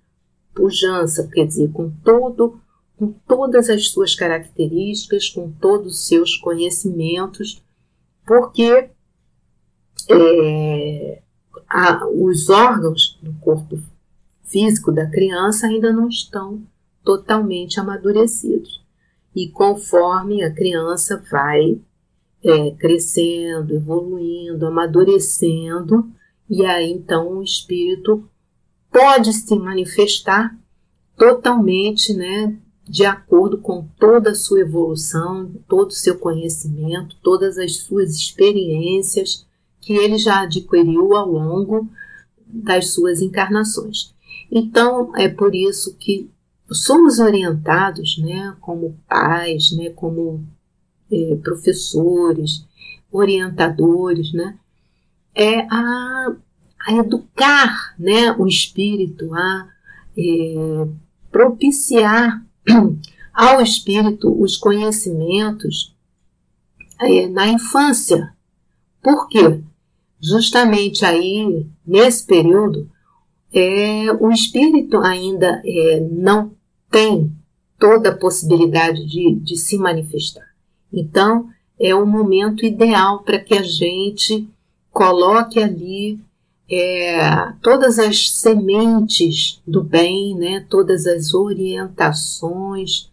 pujança, 0.54 1.28
quer 1.32 1.46
dizer, 1.46 1.72
com 1.72 1.90
todo 2.04 2.60
com 3.02 3.12
todas 3.28 3.68
as 3.68 3.88
suas 3.88 4.14
características, 4.14 5.28
com 5.28 5.52
todos 5.52 5.96
os 5.96 6.08
seus 6.08 6.36
conhecimentos, 6.36 7.64
porque 8.28 8.92
é, 10.08 11.22
a, 11.68 12.08
os 12.08 12.48
órgãos 12.52 13.18
do 13.24 13.34
corpo 13.40 13.80
físico 14.44 14.92
da 14.92 15.10
criança 15.10 15.66
ainda 15.66 15.92
não 15.92 16.08
estão 16.08 16.62
totalmente 17.04 17.80
amadurecidos. 17.80 18.86
e 19.36 19.50
conforme 19.50 20.44
a 20.44 20.54
criança 20.54 21.24
vai 21.32 21.82
é, 22.44 22.72
crescendo, 22.72 23.74
evoluindo, 23.74 24.68
amadurecendo, 24.68 26.08
e 26.50 26.66
aí 26.66 26.92
então 26.92 27.38
o 27.38 27.44
espírito 27.44 28.30
pode 28.92 29.34
se 29.34 29.56
manifestar 29.56 30.56
totalmente, 31.18 32.14
né, 32.14 32.56
de 32.88 33.06
acordo 33.06 33.58
com 33.58 33.88
toda 33.98 34.32
a 34.32 34.36
sua 34.36 34.62
evolução, 34.62 35.52
todo 35.68 35.90
o 35.90 35.94
seu 35.94 36.18
conhecimento, 36.18 37.16
todas 37.24 37.58
as 37.58 37.78
suas 37.78 38.16
experiências 38.16 39.46
que 39.80 39.94
ele 39.94 40.18
já 40.18 40.42
adquiriu 40.42 41.16
ao 41.16 41.32
longo 41.32 41.88
das 42.46 42.90
suas 42.94 43.22
encarnações. 43.22 44.14
Então, 44.52 45.16
é 45.16 45.30
por 45.30 45.56
isso 45.56 45.96
que 45.96 46.30
somos 46.72 47.20
orientados, 47.20 48.18
né, 48.18 48.56
como 48.60 48.98
pais, 49.08 49.72
né, 49.72 49.90
como 49.92 50.44
é, 51.12 51.36
professores, 51.42 52.66
orientadores, 53.12 54.34
né, 54.34 54.58
é 55.34 55.62
a, 55.70 56.36
a 56.88 56.94
educar, 56.94 57.96
né, 57.98 58.32
o 58.34 58.48
espírito, 58.48 59.34
a 59.34 59.68
é, 60.18 60.88
propiciar 61.32 62.44
ao 63.34 63.62
espírito 63.62 64.32
os 64.42 64.58
conhecimentos 64.58 65.96
é, 67.00 67.28
na 67.28 67.48
infância. 67.48 68.34
Por 69.02 69.28
quê? 69.28 69.62
Justamente 70.20 71.04
aí, 71.06 71.66
nesse 71.86 72.26
período, 72.26 72.90
é, 73.54 74.12
o 74.20 74.32
espírito 74.32 75.00
ainda 75.00 75.62
é, 75.66 76.00
não 76.12 76.52
tem 76.90 77.32
toda 77.80 78.10
a 78.10 78.18
possibilidade 78.18 79.06
de, 79.08 79.36
de 79.36 79.58
se 79.58 79.78
manifestar. 79.78 80.46
Então, 80.94 81.50
é 81.80 81.96
o 81.96 82.06
momento 82.06 82.64
ideal 82.64 83.24
para 83.24 83.40
que 83.40 83.56
a 83.56 83.64
gente 83.64 84.48
coloque 84.92 85.60
ali 85.60 86.20
é, 86.72 87.52
todas 87.62 88.00
as 88.00 88.30
sementes 88.30 89.62
do 89.68 89.84
bem, 89.84 90.34
né, 90.38 90.66
todas 90.70 91.06
as 91.06 91.34
orientações 91.34 93.12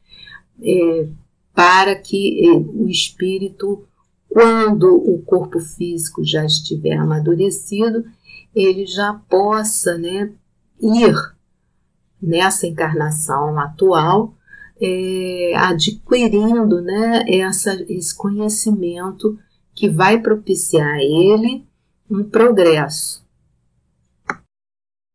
é, 0.62 1.08
para 1.52 1.96
que 1.96 2.48
é, 2.48 2.52
o 2.52 2.88
espírito, 2.88 3.84
quando 4.28 4.94
o 4.94 5.20
corpo 5.22 5.58
físico 5.58 6.24
já 6.24 6.44
estiver 6.44 6.96
amadurecido, 6.96 8.04
ele 8.54 8.86
já 8.86 9.20
possa 9.28 9.98
né, 9.98 10.30
ir 10.80 11.14
nessa 12.22 12.64
encarnação 12.64 13.58
atual 13.58 14.34
é, 14.80 15.52
adquirindo 15.56 16.80
né, 16.80 17.24
essa, 17.28 17.74
esse 17.88 18.16
conhecimento 18.16 19.36
que 19.74 19.88
vai 19.88 20.20
propiciar 20.20 20.94
a 20.94 21.02
ele 21.02 21.64
um 22.08 22.22
progresso 22.22 23.26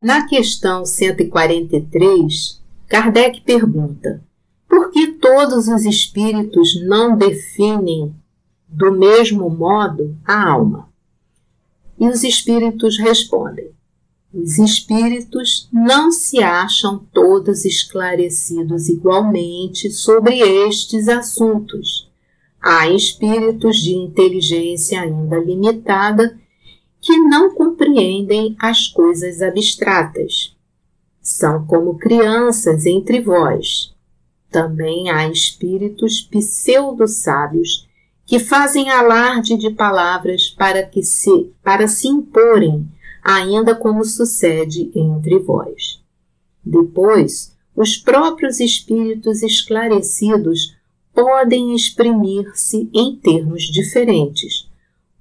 na 0.03 0.27
questão 0.27 0.85
143, 0.85 2.61
Kardec 2.87 3.41
pergunta: 3.41 4.21
por 4.67 4.91
que 4.91 5.13
todos 5.13 5.67
os 5.67 5.85
espíritos 5.85 6.79
não 6.85 7.15
definem 7.15 8.13
do 8.67 8.91
mesmo 8.91 9.49
modo 9.49 10.17
a 10.25 10.49
alma? 10.49 10.89
E 11.97 12.07
os 12.07 12.23
espíritos 12.23 12.99
respondem: 12.99 13.71
os 14.33 14.57
espíritos 14.57 15.69
não 15.71 16.11
se 16.11 16.43
acham 16.43 17.05
todos 17.13 17.63
esclarecidos 17.63 18.89
igualmente 18.89 19.89
sobre 19.89 20.39
estes 20.39 21.07
assuntos. 21.07 22.11
Há 22.61 22.89
espíritos 22.89 23.77
de 23.77 23.93
inteligência 23.93 25.01
ainda 25.01 25.37
limitada 25.37 26.37
que 27.03 27.17
não 27.17 27.53
compreendem 27.53 28.55
as 28.57 28.87
coisas 28.87 29.41
abstratas. 29.41 30.55
São 31.21 31.67
como 31.67 31.97
crianças 31.97 32.85
entre 32.85 33.19
vós. 33.19 33.93
Também 34.49 35.11
há 35.11 35.27
espíritos 35.27 36.21
pseudo-sábios 36.21 37.89
que 38.25 38.39
fazem 38.39 38.89
alarde 38.89 39.57
de 39.57 39.69
palavras 39.69 40.49
para 40.49 40.81
que 40.81 41.03
se 41.03 41.51
para 41.61 41.89
se 41.89 42.07
imporem, 42.07 42.87
ainda 43.21 43.75
como 43.75 44.05
sucede 44.05 44.89
entre 44.95 45.39
vós. 45.39 46.01
Depois, 46.63 47.53
os 47.75 47.97
próprios 47.97 48.61
espíritos 48.61 49.43
esclarecidos 49.43 50.73
podem 51.13 51.75
exprimir-se 51.75 52.89
em 52.93 53.13
termos 53.17 53.63
diferentes, 53.63 54.69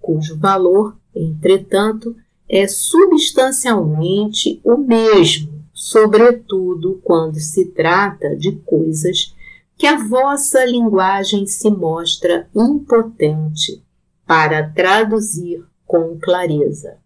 cujo 0.01 0.39
valor 0.39 0.97
Entretanto, 1.15 2.17
é 2.49 2.67
substancialmente 2.67 4.61
o 4.65 4.77
mesmo, 4.77 5.65
sobretudo 5.73 7.01
quando 7.03 7.39
se 7.41 7.67
trata 7.67 8.37
de 8.37 8.53
coisas 8.53 9.35
que 9.77 9.87
a 9.87 9.97
vossa 10.07 10.65
linguagem 10.65 11.47
se 11.47 11.71
mostra 11.71 12.49
impotente 12.55 13.83
para 14.27 14.71
traduzir 14.71 15.65
com 15.87 16.19
clareza. 16.19 16.99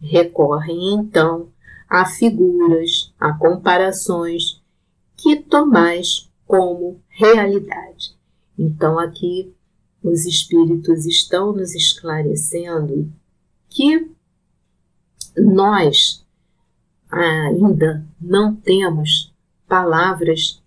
Recorrem 0.00 0.94
então 0.94 1.48
a 1.88 2.04
figuras, 2.06 3.12
a 3.18 3.32
comparações 3.32 4.60
que 5.16 5.36
tomais 5.36 6.30
como 6.46 7.00
realidade. 7.08 8.16
Então 8.58 8.98
aqui 8.98 9.54
os 10.02 10.24
espíritos 10.24 11.06
estão 11.06 11.52
nos 11.52 11.74
esclarecendo 11.74 13.10
que 13.68 14.10
nós 15.36 16.24
ainda 17.10 18.04
não 18.20 18.54
temos 18.54 19.32
palavras 19.66 20.62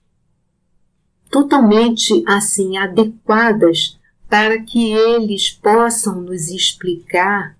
totalmente 1.30 2.24
assim 2.28 2.78
adequadas 2.78 3.98
para 4.30 4.62
que 4.62 4.92
eles 4.92 5.50
possam 5.50 6.22
nos 6.22 6.50
explicar 6.50 7.58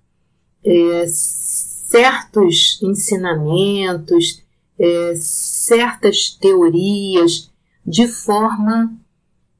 é, 0.64 1.04
certos 1.06 2.80
ensinamentos, 2.82 4.42
é, 4.78 5.14
certas 5.16 6.30
teorias, 6.30 7.50
de 7.84 8.06
forma 8.06 8.94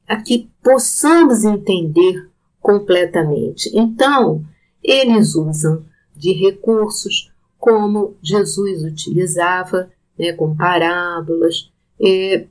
a 0.07 0.17
que 0.17 0.49
possamos 0.63 1.45
entender 1.45 2.29
completamente. 2.61 3.71
Então, 3.75 4.45
eles 4.83 5.35
usam 5.35 5.85
de 6.15 6.33
recursos 6.33 7.31
como 7.59 8.17
Jesus 8.23 8.83
utilizava, 8.83 9.91
né, 10.19 10.33
com 10.33 10.57
parábolas, 10.57 11.71
é, 12.01 12.47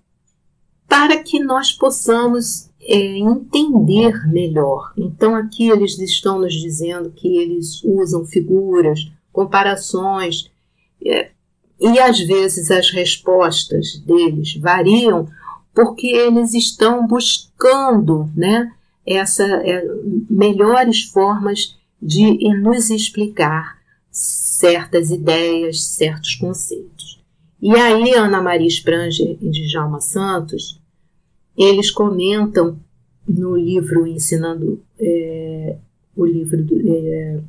para 0.88 1.22
que 1.22 1.39
nós 1.39 1.72
possamos 1.72 2.70
é, 2.82 3.17
entender 3.17 4.26
melhor. 4.28 4.94
Então, 4.98 5.36
aqui 5.36 5.70
eles 5.70 5.98
estão 6.00 6.39
nos 6.39 6.54
dizendo 6.54 7.12
que 7.12 7.38
eles 7.38 7.84
usam 7.84 8.26
figuras, 8.26 9.12
comparações, 9.32 10.50
é, 11.06 11.32
e 11.80 12.00
às 12.00 12.20
vezes 12.20 12.70
as 12.70 12.89
respostas 12.91 13.98
deles 14.06 14.56
variam 14.56 15.28
porque 15.74 16.08
eles 16.08 16.54
estão 16.54 17.08
buscando 17.08 18.30
né, 18.36 18.72
essa, 19.06 19.44
é, 19.44 19.84
melhores 20.30 21.04
formas 21.04 21.78
de 22.01 22.33
nos 22.59 22.89
explicar 22.89 23.79
certas 24.09 25.11
ideias, 25.11 25.83
certos 25.83 26.35
conceitos. 26.35 27.21
E 27.61 27.75
aí, 27.75 28.13
Ana 28.15 28.41
Maria 28.41 28.67
Spranger 28.67 29.37
e 29.39 29.49
Djalma 29.49 30.01
Santos, 30.01 30.81
eles 31.55 31.91
comentam 31.91 32.79
no 33.27 33.56
livro 33.56 34.08
Ensinando 34.08 34.83
é, 34.99 35.77
o 36.15 36.25
livro 36.25 36.63
do, 36.63 36.81
é, 36.89 37.39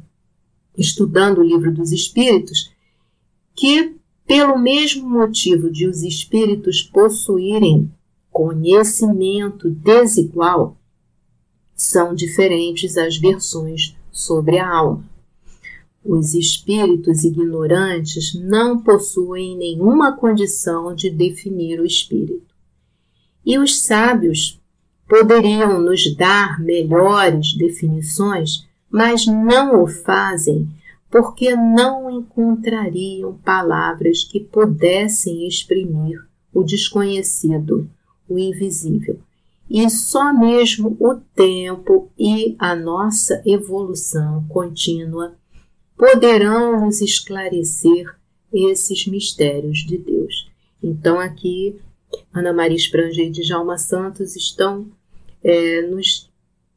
Estudando 0.76 1.38
o 1.38 1.42
Livro 1.42 1.72
dos 1.72 1.92
Espíritos, 1.92 2.72
que 3.54 3.96
pelo 4.26 4.58
mesmo 4.58 5.08
motivo 5.08 5.70
de 5.70 5.86
os 5.86 6.02
espíritos 6.02 6.82
possuírem 6.82 7.92
conhecimento 8.30 9.68
desigual, 9.68 10.76
são 11.74 12.14
diferentes 12.14 12.96
as 12.96 13.18
versões 13.18 13.94
sobre 14.12 14.58
a 14.58 14.68
alma. 14.68 15.10
Os 16.04 16.34
espíritos 16.34 17.24
ignorantes 17.24 18.34
não 18.34 18.78
possuem 18.78 19.56
nenhuma 19.56 20.16
condição 20.16 20.94
de 20.94 21.08
definir 21.08 21.80
o 21.80 21.86
espírito. 21.86 22.54
E 23.44 23.58
os 23.58 23.80
sábios 23.80 24.60
poderiam 25.08 25.80
nos 25.80 26.14
dar 26.16 26.60
melhores 26.60 27.56
definições, 27.56 28.66
mas 28.90 29.26
não 29.26 29.82
o 29.82 29.86
fazem 29.86 30.68
porque 31.10 31.54
não 31.54 32.10
encontrariam 32.10 33.38
palavras 33.44 34.24
que 34.24 34.40
pudessem 34.40 35.46
exprimir 35.46 36.24
o 36.52 36.62
desconhecido, 36.62 37.88
o 38.26 38.38
invisível. 38.38 39.20
E 39.72 39.88
só 39.88 40.34
mesmo 40.34 40.94
o 41.00 41.14
tempo 41.14 42.12
e 42.18 42.54
a 42.58 42.76
nossa 42.76 43.42
evolução 43.46 44.44
contínua 44.46 45.34
poderão 45.96 46.84
nos 46.84 47.00
esclarecer 47.00 48.04
esses 48.52 49.06
mistérios 49.06 49.78
de 49.78 49.96
Deus. 49.96 50.52
Então, 50.82 51.18
aqui, 51.18 51.80
Ana 52.34 52.52
Maria 52.52 52.76
Spranger 52.76 53.28
e 53.28 53.30
Djalma 53.30 53.78
Santos 53.78 54.36
estão 54.36 54.88
é, 55.42 55.80
nos 55.80 56.30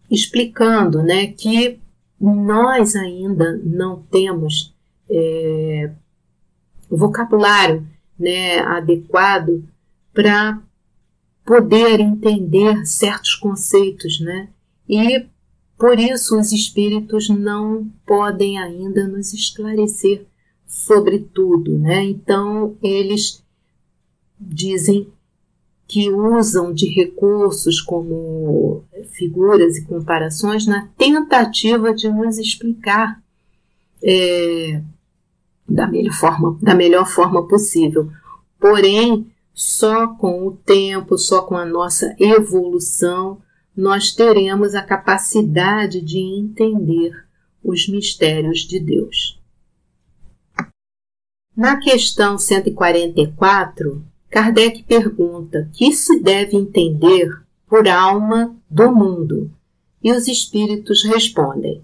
explicando 0.10 1.04
né, 1.04 1.28
que 1.28 1.78
nós 2.18 2.96
ainda 2.96 3.58
não 3.62 4.04
temos 4.04 4.74
é, 5.10 5.92
vocabulário 6.90 7.86
né, 8.18 8.60
adequado 8.60 9.68
para 10.14 10.62
poder 11.46 12.00
entender 12.00 12.86
certos 12.86 13.36
conceitos, 13.36 14.20
né? 14.20 14.50
E 14.90 15.26
por 15.78 16.00
isso 16.00 16.40
os 16.40 16.52
espíritos 16.52 17.30
não 17.30 17.88
podem 18.06 18.58
ainda 18.58 19.08
nos 19.08 19.34
esclarecer 19.34 20.26
sobre 20.66 21.20
tudo, 21.20 21.78
né? 21.78 22.04
Então 22.04 22.76
eles 22.82 23.44
dizem 24.40 25.08
que 25.88 26.10
usam 26.10 26.74
de 26.74 26.88
recursos 26.88 27.80
como 27.80 28.84
figuras 29.12 29.78
e 29.78 29.86
comparações 29.86 30.66
na 30.66 30.88
tentativa 30.98 31.94
de 31.94 32.10
nos 32.10 32.40
explicar 32.40 33.22
é, 34.04 34.82
da, 35.68 35.88
melhor 35.88 36.14
forma, 36.14 36.58
da 36.62 36.74
melhor 36.74 37.08
forma 37.08 37.48
possível. 37.48 38.10
Porém, 38.60 39.28
só 39.56 40.10
com 40.10 40.46
o 40.46 40.52
tempo, 40.52 41.18
só 41.18 41.42
com 41.42 41.56
a 41.56 41.66
nossa 41.66 42.14
evolução, 42.20 43.42
nós 43.76 44.12
teremos 44.12 44.76
a 44.76 44.82
capacidade 44.82 46.02
de 46.02 46.20
entender 46.20 47.26
os 47.64 47.88
mistérios 47.88 48.60
de 48.60 48.80
Deus. 48.80 49.40
Na 51.56 51.78
questão 51.78 52.38
144, 52.38 54.04
Kardec 54.30 54.84
pergunta: 54.84 55.70
que 55.74 55.94
se 55.94 56.20
deve 56.20 56.58
entender 56.58 57.30
por 57.66 57.88
alma 57.88 58.54
do 58.70 58.94
mundo? 58.94 59.50
E 60.04 60.12
os 60.12 60.28
espíritos 60.28 61.06
respondem: 61.06 61.82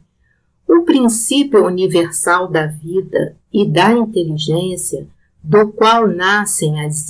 o 0.67 0.83
princípio 0.83 1.65
universal 1.65 2.49
da 2.49 2.67
vida 2.67 3.37
e 3.51 3.65
da 3.65 3.93
inteligência, 3.93 5.07
do 5.41 5.71
qual 5.71 6.05
nascem 6.07 6.85
as, 6.85 7.09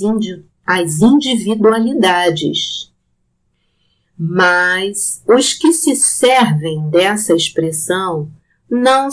as 0.66 1.00
individualidades. 1.00 2.92
Mas 4.16 5.22
os 5.26 5.54
que 5.54 5.72
se 5.72 5.96
servem 5.96 6.88
dessa 6.90 7.34
expressão 7.34 8.30
não, 8.70 9.08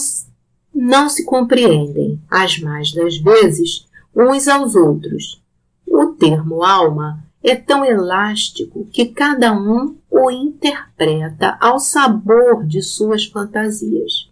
não 0.74 1.10
se 1.10 1.26
compreendem, 1.26 2.22
as 2.30 2.60
mais 2.60 2.94
das 2.94 3.18
vezes, 3.18 3.88
uns 4.16 4.48
aos 4.48 4.76
outros. 4.76 5.42
O 5.88 6.08
termo 6.08 6.64
alma 6.64 7.24
é 7.44 7.56
tão 7.56 7.84
elástico 7.84 8.86
que 8.92 9.06
cada 9.06 9.54
um 9.54 9.98
o 10.10 10.30
interpreta 10.30 11.58
ao 11.60 11.80
sabor 11.80 12.66
de 12.66 12.82
suas 12.82 13.26
fantasias. 13.26 14.30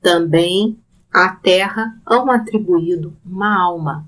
Também 0.00 0.78
à 1.12 1.30
terra 1.30 1.98
hão 2.06 2.30
atribuído 2.30 3.16
uma 3.24 3.58
alma. 3.58 4.06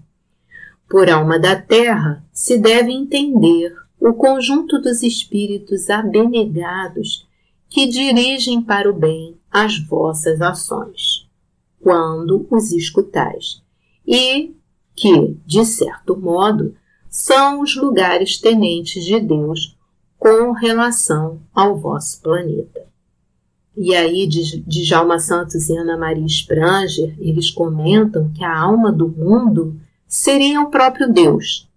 Por 0.88 1.10
alma 1.10 1.38
da 1.38 1.56
terra 1.60 2.24
se 2.32 2.56
deve 2.56 2.92
entender 2.92 3.74
o 3.98 4.14
conjunto 4.14 4.80
dos 4.80 5.02
espíritos 5.02 5.90
abnegados 5.90 7.26
que 7.68 7.88
dirigem 7.88 8.62
para 8.62 8.88
o 8.88 8.92
bem 8.92 9.36
as 9.50 9.78
vossas 9.78 10.40
ações, 10.40 11.28
quando 11.80 12.46
os 12.50 12.70
escutais, 12.72 13.62
e 14.06 14.54
que, 14.94 15.36
de 15.44 15.64
certo 15.64 16.16
modo, 16.16 16.74
são 17.10 17.60
os 17.60 17.74
lugares 17.74 18.38
tenentes 18.38 19.04
de 19.04 19.18
Deus 19.18 19.76
com 20.18 20.52
relação 20.52 21.40
ao 21.52 21.76
vosso 21.76 22.20
planeta. 22.20 22.86
E 23.76 23.94
aí, 23.94 24.26
Djalma 24.26 25.18
Santos 25.18 25.68
e 25.68 25.76
Ana 25.76 25.98
Maria 25.98 26.24
Spranger, 26.26 27.14
eles 27.18 27.50
comentam 27.50 28.30
que 28.32 28.42
a 28.42 28.58
alma 28.58 28.90
do 28.90 29.08
mundo 29.08 29.78
seria 30.16 30.60
o 30.60 30.70
próprio 30.70 31.12
Deus, 31.12 31.68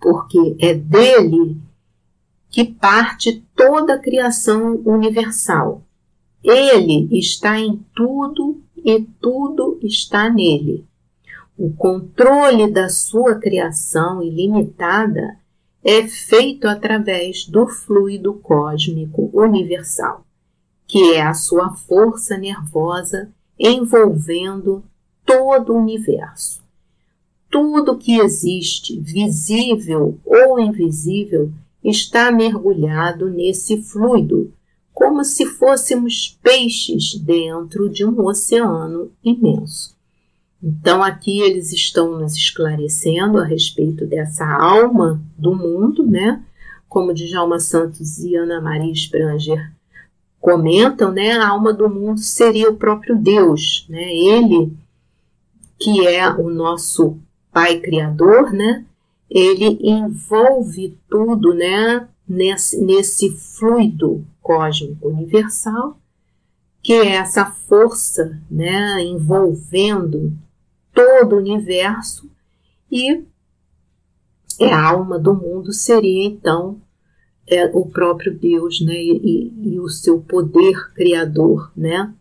porque 0.00 0.56
é 0.58 0.74
dele 0.74 1.60
que 2.50 2.64
parte 2.64 3.44
toda 3.54 3.94
a 3.94 3.98
criação 3.98 4.82
universal. 4.84 5.82
Ele 6.42 7.08
está 7.18 7.58
em 7.58 7.84
tudo 7.94 8.60
e 8.76 9.00
tudo 9.20 9.78
está 9.82 10.28
nele. 10.28 10.84
O 11.56 11.72
controle 11.72 12.70
da 12.70 12.88
sua 12.88 13.36
criação 13.36 14.22
ilimitada 14.22 15.38
é 15.84 16.06
feito 16.08 16.66
através 16.66 17.46
do 17.46 17.66
fluido 17.66 18.34
cósmico 18.34 19.30
universal 19.32 20.24
que 20.92 21.14
é 21.14 21.22
a 21.22 21.32
sua 21.32 21.72
força 21.72 22.36
nervosa 22.36 23.32
envolvendo 23.58 24.84
todo 25.24 25.72
o 25.72 25.78
universo. 25.78 26.61
Tudo 27.52 27.98
que 27.98 28.18
existe, 28.18 28.98
visível 28.98 30.18
ou 30.24 30.58
invisível, 30.58 31.52
está 31.84 32.32
mergulhado 32.32 33.28
nesse 33.28 33.82
fluido, 33.82 34.52
como 34.94 35.22
se 35.22 35.44
fôssemos 35.44 36.38
peixes 36.42 37.14
dentro 37.14 37.90
de 37.90 38.04
um 38.04 38.24
oceano 38.24 39.12
imenso. 39.22 39.94
Então, 40.62 41.02
aqui 41.02 41.40
eles 41.40 41.72
estão 41.72 42.18
nos 42.18 42.34
esclarecendo 42.34 43.38
a 43.38 43.44
respeito 43.44 44.06
dessa 44.06 44.46
alma 44.46 45.22
do 45.36 45.54
mundo, 45.54 46.06
né? 46.06 46.42
Como 46.88 47.12
Djalma 47.12 47.60
Santos 47.60 48.18
e 48.20 48.34
Ana 48.34 48.60
Maria 48.60 48.94
Spranger 48.94 49.72
comentam, 50.40 51.12
né, 51.12 51.32
a 51.32 51.48
alma 51.48 51.72
do 51.72 51.88
mundo 51.88 52.18
seria 52.18 52.68
o 52.68 52.76
próprio 52.76 53.16
Deus, 53.16 53.86
né? 53.88 54.12
Ele 54.12 54.72
que 55.78 56.06
é 56.06 56.28
o 56.28 56.48
nosso 56.48 57.18
Pai 57.52 57.80
criador, 57.80 58.52
né? 58.52 58.84
Ele 59.30 59.78
envolve 59.80 60.98
tudo, 61.08 61.54
né, 61.54 62.08
nesse, 62.28 62.80
nesse 62.82 63.30
fluido 63.30 64.26
cósmico 64.40 65.08
universal, 65.08 65.98
que 66.82 66.92
é 66.92 67.16
essa 67.16 67.46
força, 67.46 68.38
né, 68.50 69.02
envolvendo 69.02 70.32
todo 70.92 71.36
o 71.36 71.38
universo 71.38 72.30
e 72.90 73.24
é 74.60 74.72
a 74.72 74.90
alma 74.90 75.18
do 75.18 75.34
mundo 75.34 75.72
seria 75.72 76.26
então 76.26 76.78
é 77.46 77.66
o 77.66 77.86
próprio 77.86 78.36
Deus, 78.36 78.80
né, 78.80 78.94
e, 78.94 79.52
e, 79.62 79.80
o 79.80 79.88
seu 79.88 80.20
poder 80.20 80.92
criador, 80.94 81.72
né? 81.76 82.12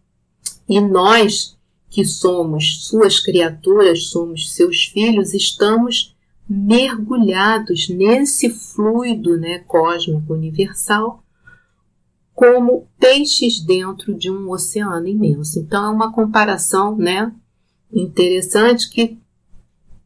E 0.67 0.81
nós 0.81 1.57
que 1.91 2.05
somos 2.05 2.85
suas 2.85 3.19
criaturas, 3.19 4.05
somos 4.05 4.53
seus 4.53 4.85
filhos, 4.85 5.33
estamos 5.33 6.15
mergulhados 6.49 7.89
nesse 7.89 8.49
fluido, 8.49 9.37
né, 9.37 9.59
cósmico 9.59 10.33
universal, 10.33 11.21
como 12.33 12.87
peixes 12.97 13.59
dentro 13.59 14.13
de 14.13 14.31
um 14.31 14.49
oceano 14.49 15.05
imenso. 15.05 15.59
Então 15.59 15.85
é 15.85 15.89
uma 15.89 16.13
comparação, 16.13 16.95
né, 16.95 17.29
interessante 17.91 18.89
que 18.89 19.17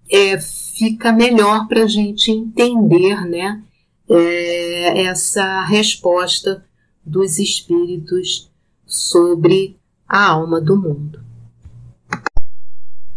é, 0.10 0.40
fica 0.40 1.12
melhor 1.12 1.68
para 1.68 1.84
a 1.84 1.88
gente 1.88 2.32
entender, 2.32 3.24
né, 3.30 3.64
é, 4.10 5.04
essa 5.04 5.62
resposta 5.62 6.66
dos 7.06 7.38
espíritos 7.38 8.50
sobre 8.88 9.78
a 10.08 10.32
alma 10.32 10.60
do 10.60 10.76
mundo. 10.76 11.25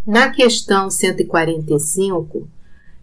Na 0.09 0.31
questão 0.31 0.91
145, 0.91 2.49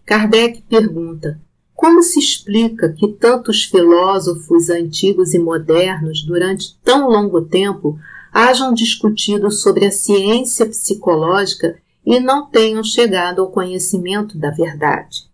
Kardec 0.04 0.62
pergunta: 0.62 1.40
como 1.72 2.02
se 2.02 2.18
explica 2.18 2.92
que 2.92 3.06
tantos 3.06 3.62
filósofos 3.62 4.68
antigos 4.68 5.32
e 5.32 5.38
modernos, 5.38 6.24
durante 6.24 6.76
tão 6.82 7.08
longo 7.08 7.42
tempo, 7.42 7.96
hajam 8.32 8.74
discutido 8.74 9.52
sobre 9.52 9.86
a 9.86 9.92
ciência 9.92 10.66
psicológica 10.66 11.78
e 12.04 12.18
não 12.18 12.46
tenham 12.46 12.82
chegado 12.82 13.40
ao 13.40 13.52
conhecimento 13.52 14.36
da 14.36 14.50
verdade? 14.50 15.30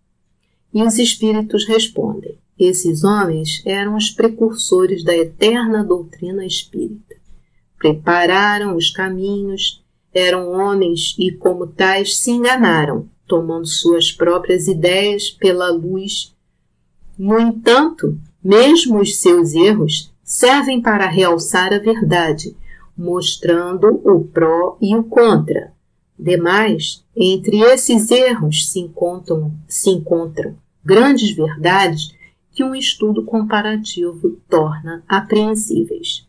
E 0.71 0.83
os 0.83 0.99
espíritos 0.99 1.65
respondem: 1.65 2.37
esses 2.59 3.03
homens 3.03 3.63
eram 3.65 3.95
os 3.95 4.11
precursores 4.11 5.03
da 5.03 5.17
eterna 5.17 5.83
doutrina 5.83 6.45
espírita. 6.45 7.15
Prepararam 7.79 8.75
os 8.75 8.91
caminhos, 8.91 9.82
eram 10.13 10.51
homens 10.51 11.15
e, 11.17 11.31
como 11.31 11.67
tais, 11.67 12.17
se 12.17 12.31
enganaram, 12.31 13.09
tomando 13.27 13.65
suas 13.65 14.11
próprias 14.11 14.67
ideias 14.67 15.29
pela 15.29 15.71
luz. 15.71 16.35
No 17.17 17.39
entanto, 17.39 18.17
Mesmo 18.43 18.99
os 18.99 19.21
seus 19.21 19.53
erros 19.53 20.11
servem 20.21 20.81
para 20.81 21.07
realçar 21.07 21.73
a 21.73 21.79
verdade, 21.79 22.53
mostrando 22.97 24.01
o 24.03 24.25
pró 24.25 24.77
e 24.81 24.93
o 24.95 25.03
contra. 25.03 25.71
Demais, 26.19 27.05
entre 27.15 27.61
esses 27.61 28.11
erros 28.11 28.69
se 28.69 28.79
encontram, 28.79 29.53
se 29.65 29.89
encontram 29.89 30.57
grandes 30.83 31.33
verdades 31.33 32.13
que 32.51 32.63
um 32.63 32.75
estudo 32.75 33.23
comparativo 33.23 34.37
torna 34.49 35.01
apreensíveis. 35.07 36.27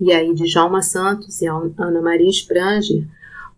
E 0.00 0.12
aí, 0.12 0.32
Djalma 0.32 0.80
Santos 0.80 1.42
e 1.42 1.46
Ana 1.46 2.00
Maria 2.00 2.30
Spranger 2.30 3.04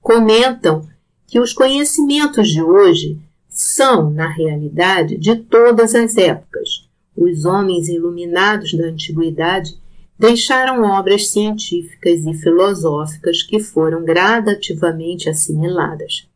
comentam 0.00 0.88
que 1.26 1.38
os 1.38 1.52
conhecimentos 1.52 2.48
de 2.48 2.62
hoje 2.62 3.18
são, 3.48 4.10
na 4.10 4.28
realidade, 4.28 5.16
de 5.16 5.36
todas 5.36 5.94
as 5.94 6.16
épocas. 6.16 6.88
Os 7.16 7.44
homens 7.44 7.88
iluminados 7.88 8.72
da 8.72 8.86
antiguidade 8.86 9.76
deixaram 10.18 10.82
obras 10.82 11.28
científicas 11.28 12.26
e 12.26 12.34
filosóficas 12.34 13.42
que 13.42 13.58
foram 13.58 14.04
gradativamente 14.04 15.28
assimiladas. 15.28 16.28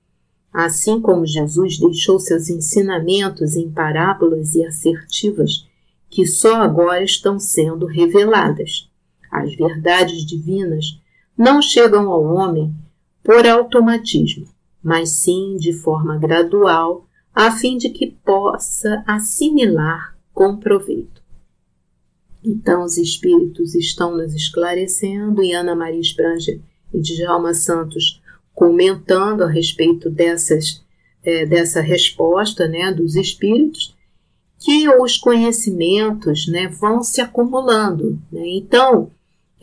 Assim 0.53 1.01
como 1.01 1.27
Jesus 1.27 1.79
deixou 1.79 2.21
seus 2.21 2.49
ensinamentos 2.49 3.57
em 3.57 3.71
parábolas 3.71 4.55
e 4.55 4.65
assertivas 4.65 5.67
que 6.09 6.27
só 6.27 6.63
agora 6.63 7.03
estão 7.03 7.41
sendo 7.41 7.87
reveladas. 7.87 8.89
As 9.31 9.55
verdades 9.57 10.25
divinas 10.25 11.01
não 11.37 11.61
chegam 11.61 12.09
ao 12.09 12.23
homem 12.23 12.73
por 13.25 13.47
automatismo, 13.47 14.47
mas 14.83 15.09
sim 15.09 15.57
de 15.57 15.73
forma 15.73 16.19
gradual, 16.19 17.09
a 17.35 17.51
fim 17.51 17.79
de 17.79 17.89
que 17.89 18.15
possa 18.25 19.03
assimilar 19.07 20.15
com 20.33 20.59
proveito. 20.59 21.25
Então, 22.45 22.85
os 22.85 22.99
espíritos 22.99 23.75
estão 23.75 24.15
nos 24.15 24.35
esclarecendo 24.35 25.43
e 25.43 25.55
Ana 25.55 25.75
Maria 25.75 26.03
Spranger 26.03 26.61
e 26.93 27.01
Djalma 27.01 27.55
Santos 27.55 28.23
comentando 28.55 29.43
a 29.43 29.51
respeito 29.51 30.11
dessas, 30.11 30.85
é, 31.25 31.47
dessa 31.47 31.81
resposta 31.81 32.69
né, 32.69 32.93
dos 32.93 33.17
espíritos, 33.17 33.97
que 34.59 34.89
os 34.89 35.17
conhecimentos 35.17 36.47
né, 36.47 36.69
vão 36.69 37.03
se 37.03 37.21
acumulando. 37.21 38.21
Né? 38.31 38.43
Então, 38.49 39.11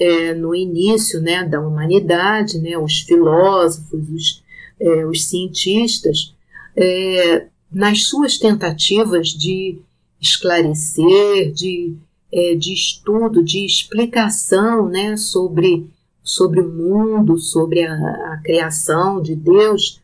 é, 0.01 0.33
no 0.33 0.55
início 0.55 1.21
né, 1.21 1.43
da 1.43 1.61
humanidade, 1.61 2.57
né, 2.57 2.75
os 2.75 3.01
filósofos, 3.01 4.09
os, 4.09 4.43
é, 4.79 5.05
os 5.05 5.25
cientistas, 5.25 6.33
é, 6.75 7.45
nas 7.71 8.05
suas 8.05 8.39
tentativas 8.39 9.27
de 9.27 9.77
esclarecer, 10.19 11.51
de, 11.51 11.95
é, 12.33 12.55
de 12.55 12.73
estudo, 12.73 13.43
de 13.43 13.63
explicação 13.63 14.89
né, 14.89 15.15
sobre 15.15 15.87
sobre 16.23 16.61
o 16.61 16.69
mundo, 16.69 17.37
sobre 17.39 17.83
a, 17.83 17.93
a 17.93 18.41
criação 18.43 19.21
de 19.21 19.35
Deus, 19.35 19.99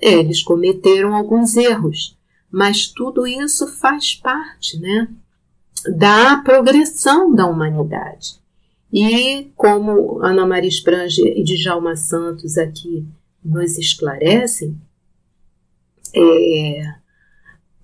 eles 0.00 0.42
cometeram 0.42 1.14
alguns 1.14 1.56
erros, 1.56 2.16
mas 2.50 2.88
tudo 2.88 3.24
isso 3.24 3.68
faz 3.78 4.14
parte, 4.14 4.78
né, 4.78 5.08
da 5.96 6.38
progressão 6.38 7.32
da 7.32 7.46
humanidade. 7.46 8.39
E 8.92 9.50
como 9.56 10.20
Ana 10.20 10.46
Maria 10.46 10.68
Spranger 10.68 11.32
e 11.36 11.44
Djalma 11.44 11.96
Santos 11.96 12.58
aqui 12.58 13.06
nos 13.44 13.78
esclarecem, 13.78 14.76
é, 16.14 16.94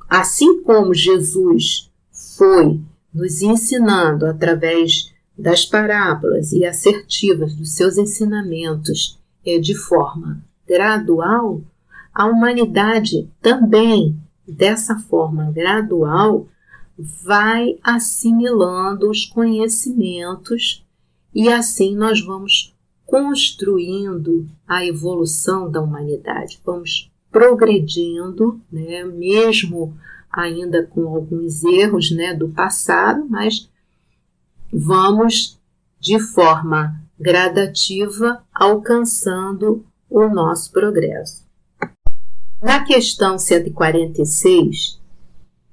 assim 0.09 0.63
como 0.63 0.93
Jesus 0.93 1.91
foi 2.37 2.81
nos 3.15 3.41
ensinando 3.41 4.27
através 4.27 5.13
das 5.39 5.65
parábolas 5.65 6.53
e 6.53 6.65
assertivas 6.65 7.55
dos 7.55 7.75
seus 7.75 7.97
ensinamentos 7.99 9.19
é, 9.45 9.59
de 9.59 9.75
forma 9.75 10.43
gradual, 10.67 11.63
a 12.13 12.27
humanidade 12.27 13.31
também, 13.41 14.19
dessa 14.49 14.99
forma 14.99 15.53
gradual, 15.53 16.49
vai 16.99 17.79
assimilando 17.83 19.11
os 19.11 19.27
conhecimentos 19.27 20.86
e 21.37 21.51
assim 21.51 21.95
nós 21.95 22.19
vamos 22.25 22.75
construindo 23.05 24.49
a 24.67 24.87
evolução 24.87 25.71
da 25.71 25.83
humanidade, 25.83 26.59
vamos 26.65 27.13
progredindo, 27.31 28.59
né, 28.73 29.05
mesmo 29.05 29.95
ainda 30.33 30.87
com 30.87 31.07
alguns 31.07 31.63
erros 31.63 32.11
né, 32.11 32.33
do 32.33 32.49
passado, 32.49 33.27
mas 33.29 33.71
vamos 34.73 35.61
de 36.01 36.19
forma 36.19 36.99
gradativa 37.21 38.43
alcançando 38.55 39.85
o 40.09 40.29
nosso 40.29 40.73
progresso. 40.73 41.45
Na 42.63 42.83
questão 42.83 43.39
146, 43.39 44.99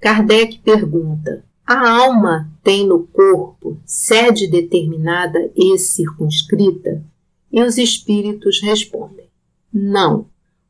Kardec 0.01 0.59
pergunta: 0.59 1.45
a 1.65 1.89
alma 1.89 2.51
tem 2.63 2.85
no 2.87 3.07
corpo 3.07 3.77
sede 3.85 4.47
determinada 4.47 5.51
e 5.55 5.77
circunscrita? 5.77 7.03
E 7.51 7.61
os 7.63 7.77
espíritos 7.77 8.61
respondem: 8.61 9.27
não. 9.71 10.27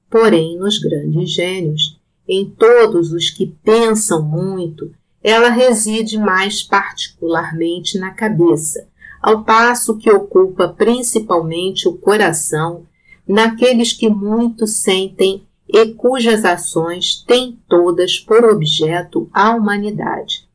Porém, 0.09 0.57
nos 0.57 0.77
grandes 0.77 1.31
gênios, 1.31 1.99
em 2.27 2.45
todos 2.45 3.11
os 3.11 3.29
que 3.29 3.47
pensam 3.63 4.21
muito 4.21 4.91
ela 5.23 5.49
reside 5.49 6.17
mais 6.17 6.61
particularmente 6.61 7.97
na 7.97 8.11
cabeça, 8.11 8.87
ao 9.21 9.43
passo 9.45 9.97
que 9.97 10.11
ocupa 10.11 10.67
principalmente 10.67 11.87
o 11.87 11.93
coração, 11.93 12.85
naqueles 13.25 13.93
que 13.93 14.09
muito 14.09 14.67
sentem 14.67 15.47
e 15.67 15.93
cujas 15.93 16.43
ações 16.43 17.23
têm 17.25 17.57
todas 17.69 18.19
por 18.19 18.43
objeto 18.43 19.29
a 19.33 19.55
humanidade. 19.55 20.45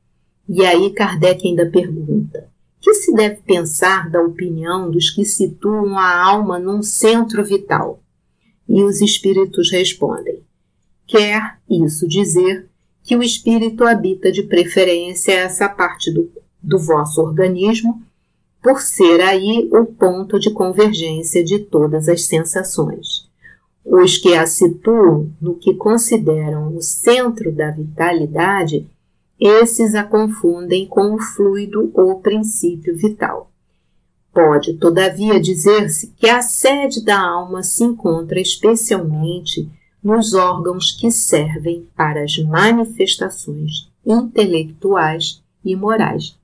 E 0.49 0.65
aí 0.65 0.91
Kardec 0.91 1.47
ainda 1.47 1.71
pergunta: 1.71 2.49
que 2.81 2.95
se 2.95 3.13
deve 3.13 3.43
pensar 3.43 4.09
da 4.09 4.23
opinião 4.23 4.91
dos 4.91 5.11
que 5.11 5.25
situam 5.25 5.99
a 5.99 6.25
alma 6.25 6.59
num 6.59 6.83
centro 6.83 7.45
vital? 7.45 8.01
E 8.69 8.83
os 8.83 9.01
espíritos 9.01 9.71
respondem: 9.71 10.43
quer 11.07 11.59
isso 11.69 12.09
dizer 12.09 12.67
que 13.03 13.17
o 13.17 13.23
espírito 13.23 13.85
habita 13.85 14.31
de 14.31 14.43
preferência 14.43 15.33
essa 15.33 15.69
parte 15.69 16.11
do, 16.13 16.31
do 16.63 16.79
vosso 16.79 17.21
organismo, 17.21 18.03
por 18.63 18.81
ser 18.81 19.21
aí 19.21 19.69
o 19.73 19.87
ponto 19.87 20.39
de 20.39 20.51
convergência 20.51 21.43
de 21.45 21.59
todas 21.59 22.09
as 22.09 22.25
sensações. 22.25 23.29
Os 23.85 24.19
que 24.19 24.35
a 24.35 24.47
situam 24.47 25.31
no 25.41 25.55
que 25.55 25.75
consideram 25.75 26.77
o 26.77 26.83
centro 26.83 27.51
da 27.51 27.71
vitalidade, 27.71 28.87
esses 29.41 29.95
a 29.95 30.03
confundem 30.05 30.87
com 30.87 31.15
o 31.15 31.19
fluido 31.21 31.91
ou 31.95 32.21
princípio 32.21 32.97
vital. 32.97 33.51
Pode, 34.33 34.75
todavia, 34.75 35.41
dizer-se 35.41 36.09
que 36.17 36.29
a 36.29 36.43
sede 36.43 37.05
da 37.05 37.21
alma 37.21 37.63
se 37.63 37.85
encontra 37.85 38.41
especialmente 38.41 39.69
nos 40.03 40.35
órgãos 40.35 40.93
que 40.93 41.11
servem 41.11 41.87
para 41.97 42.23
as 42.23 42.39
manifestações 42.39 43.91
intelectuais 44.07 45.43
e 45.65 45.75
morais. 45.75 46.39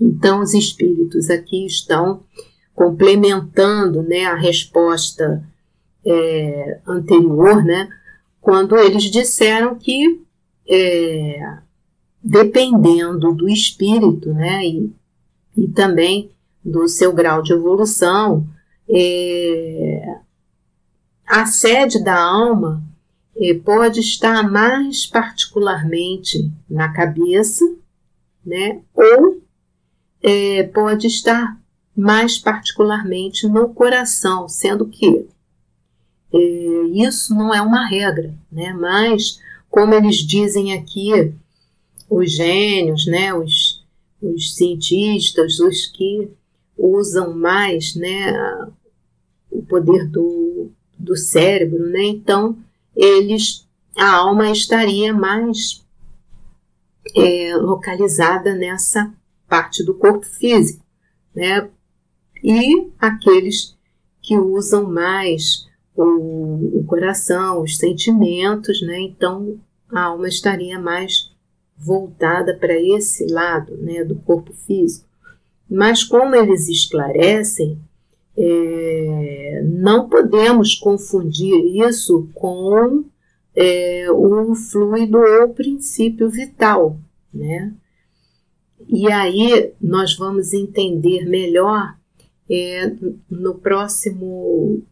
Então, 0.00 0.42
os 0.42 0.54
espíritos 0.54 1.30
aqui 1.30 1.66
estão 1.66 2.22
complementando 2.74 4.02
né, 4.02 4.26
a 4.26 4.34
resposta 4.34 5.42
é, 6.04 6.78
anterior, 6.86 7.64
né, 7.64 7.88
quando 8.40 8.76
eles 8.76 9.04
disseram 9.04 9.74
que, 9.74 10.20
é, 10.68 11.58
dependendo 12.26 13.32
do 13.32 13.48
espírito 13.48 14.34
né, 14.34 14.66
e, 14.66 14.92
e 15.56 15.68
também 15.68 16.30
do 16.64 16.88
seu 16.88 17.12
grau 17.12 17.40
de 17.40 17.52
evolução, 17.52 18.44
é, 18.88 20.18
a 21.24 21.46
sede 21.46 22.02
da 22.02 22.20
alma 22.20 22.82
eh, 23.36 23.54
pode 23.54 24.00
estar 24.00 24.50
mais 24.50 25.06
particularmente 25.06 26.50
na 26.68 26.92
cabeça, 26.92 27.64
né? 28.44 28.80
Ou 28.94 29.42
eh, 30.22 30.64
pode 30.74 31.06
estar 31.06 31.60
mais 31.96 32.38
particularmente 32.38 33.46
no 33.48 33.68
coração, 33.68 34.48
sendo 34.48 34.86
que 34.86 35.28
eh, 36.32 36.82
isso 36.94 37.34
não 37.34 37.54
é 37.54 37.60
uma 37.60 37.86
regra, 37.86 38.34
né? 38.50 38.72
Mas 38.72 39.40
como 39.68 39.94
eles 39.94 40.16
dizem 40.16 40.72
aqui, 40.72 41.34
os 42.08 42.32
gênios, 42.32 43.06
né? 43.06 43.34
Os, 43.34 43.84
os 44.20 44.54
cientistas, 44.54 45.58
os 45.60 45.86
que 45.86 46.30
usam 46.76 47.36
mais, 47.36 47.94
né? 47.94 48.32
O 49.50 49.62
poder 49.62 50.08
do 50.08 50.70
do 50.98 51.16
cérebro, 51.16 51.90
né? 51.90 52.04
Então, 52.04 52.56
eles, 52.94 53.66
a 53.96 54.16
alma 54.16 54.50
estaria 54.50 55.12
mais 55.12 55.84
é, 57.14 57.54
localizada 57.56 58.54
nessa 58.54 59.12
parte 59.48 59.84
do 59.84 59.94
corpo 59.94 60.24
físico, 60.24 60.84
né? 61.34 61.68
E 62.42 62.90
aqueles 62.98 63.76
que 64.22 64.36
usam 64.36 64.90
mais 64.90 65.66
o, 65.94 66.80
o 66.80 66.84
coração, 66.84 67.62
os 67.62 67.76
sentimentos, 67.76 68.82
né? 68.82 69.00
Então 69.00 69.58
a 69.92 70.02
alma 70.04 70.28
estaria 70.28 70.78
mais 70.78 71.30
voltada 71.76 72.56
para 72.56 72.74
esse 72.74 73.26
lado, 73.26 73.76
né, 73.76 74.04
do 74.04 74.16
corpo 74.16 74.52
físico. 74.52 75.06
Mas 75.68 76.04
como 76.04 76.34
eles 76.34 76.68
esclarecem, 76.68 77.78
é, 78.36 79.62
não 79.64 80.08
podemos 80.08 80.74
confundir 80.74 81.54
isso 81.86 82.28
com 82.34 83.04
é, 83.54 84.10
o 84.10 84.54
fluido 84.54 85.18
ou 85.18 85.48
princípio 85.48 86.28
vital, 86.28 86.98
né? 87.32 87.72
E 88.88 89.10
aí 89.10 89.72
nós 89.80 90.16
vamos 90.16 90.52
entender 90.52 91.24
melhor 91.24 91.96
é, 92.48 92.92
no 93.30 93.54
próximo 93.54 94.82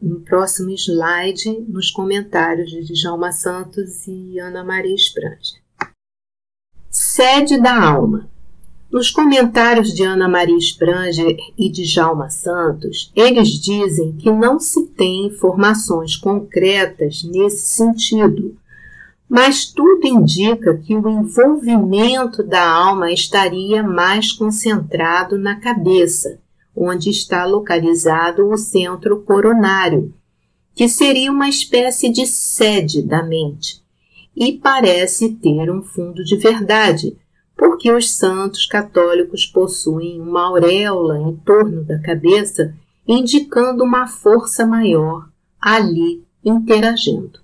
no 0.00 0.20
próximo 0.20 0.70
slide, 0.70 1.64
nos 1.66 1.90
comentários 1.90 2.70
de 2.70 2.82
Djalma 2.82 3.32
Santos 3.32 4.06
e 4.06 4.38
Ana 4.38 4.62
Maria 4.62 4.94
Spranger. 4.94 5.65
Sede 6.98 7.60
da 7.60 7.78
alma. 7.78 8.26
Nos 8.90 9.10
comentários 9.10 9.92
de 9.92 10.02
Ana 10.02 10.26
Maria 10.26 10.56
Spranger 10.56 11.36
e 11.58 11.68
de 11.68 11.82
Djalma 11.84 12.30
Santos, 12.30 13.12
eles 13.14 13.50
dizem 13.50 14.12
que 14.12 14.30
não 14.30 14.58
se 14.58 14.86
tem 14.86 15.26
informações 15.26 16.16
concretas 16.16 17.22
nesse 17.22 17.66
sentido, 17.66 18.56
mas 19.28 19.66
tudo 19.66 20.06
indica 20.06 20.78
que 20.78 20.96
o 20.96 21.06
envolvimento 21.06 22.42
da 22.42 22.66
alma 22.66 23.12
estaria 23.12 23.82
mais 23.82 24.32
concentrado 24.32 25.36
na 25.36 25.60
cabeça, 25.60 26.38
onde 26.74 27.10
está 27.10 27.44
localizado 27.44 28.48
o 28.48 28.56
centro 28.56 29.20
coronário, 29.20 30.14
que 30.74 30.88
seria 30.88 31.30
uma 31.30 31.50
espécie 31.50 32.08
de 32.08 32.24
sede 32.26 33.02
da 33.02 33.22
mente, 33.22 33.84
e 34.36 34.52
parece 34.52 35.32
ter 35.34 35.70
um 35.70 35.82
fundo 35.82 36.22
de 36.22 36.36
verdade, 36.36 37.16
porque 37.56 37.90
os 37.90 38.10
santos 38.10 38.66
católicos 38.66 39.46
possuem 39.46 40.20
uma 40.20 40.48
auréola 40.48 41.18
em 41.18 41.34
torno 41.36 41.82
da 41.82 41.98
cabeça, 41.98 42.74
indicando 43.08 43.82
uma 43.82 44.06
força 44.06 44.66
maior 44.66 45.26
ali 45.58 46.22
interagindo. 46.44 47.40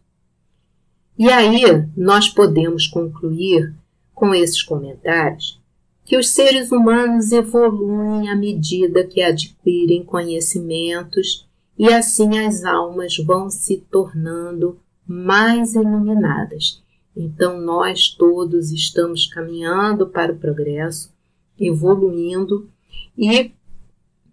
E 1.18 1.30
aí 1.30 1.62
nós 1.96 2.28
podemos 2.28 2.86
concluir 2.86 3.74
com 4.14 4.34
esses 4.34 4.62
comentários 4.62 5.60
que 6.04 6.16
os 6.16 6.28
seres 6.28 6.70
humanos 6.70 7.32
evoluem 7.32 8.28
à 8.28 8.36
medida 8.36 9.04
que 9.04 9.22
adquirem 9.22 10.04
conhecimentos 10.04 11.48
e 11.78 11.88
assim 11.92 12.38
as 12.38 12.64
almas 12.64 13.16
vão 13.16 13.48
se 13.48 13.78
tornando 13.90 14.78
mais 15.06 15.74
iluminadas. 15.74 16.81
Então 17.16 17.60
nós 17.60 18.08
todos 18.08 18.72
estamos 18.72 19.26
caminhando 19.26 20.06
para 20.06 20.32
o 20.32 20.38
progresso, 20.38 21.12
evoluindo 21.58 22.68
e 23.16 23.52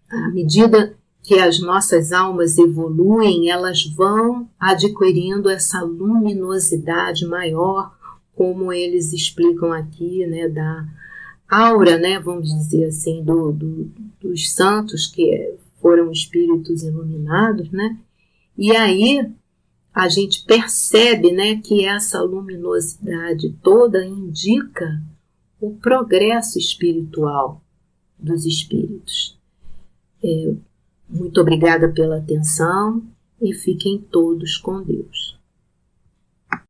à 0.10 0.30
medida 0.30 0.98
que 1.22 1.36
as 1.36 1.60
nossas 1.60 2.12
almas 2.12 2.58
evoluem, 2.58 3.50
elas 3.50 3.86
vão 3.86 4.50
adquirindo 4.60 5.50
essa 5.50 5.82
luminosidade 5.82 7.26
maior, 7.28 7.96
como 8.36 8.72
eles 8.72 9.14
explicam 9.14 9.72
aqui, 9.72 10.26
né, 10.26 10.48
da 10.48 10.88
aura, 11.48 11.98
né, 11.98 12.20
vamos 12.20 12.50
dizer 12.50 12.86
assim, 12.86 13.24
do, 13.24 13.52
do, 13.52 13.92
dos 14.22 14.52
santos 14.52 15.06
que 15.08 15.56
foram 15.82 16.12
espíritos 16.12 16.84
iluminados, 16.84 17.70
né? 17.72 17.98
E 18.58 18.76
aí 18.76 19.32
a 20.00 20.08
gente 20.08 20.46
percebe, 20.46 21.32
né, 21.32 21.58
que 21.58 21.86
essa 21.86 22.22
luminosidade 22.22 23.54
toda 23.62 24.06
indica 24.06 25.02
o 25.60 25.76
progresso 25.76 26.58
espiritual 26.58 27.62
dos 28.18 28.46
espíritos. 28.46 29.38
É, 30.24 30.54
muito 31.10 31.42
obrigada 31.42 31.90
pela 31.90 32.18
atenção 32.18 33.04
e 33.42 33.54
fiquem 33.54 33.98
todos 33.98 34.58
com 34.58 34.82
Deus. 34.82 35.39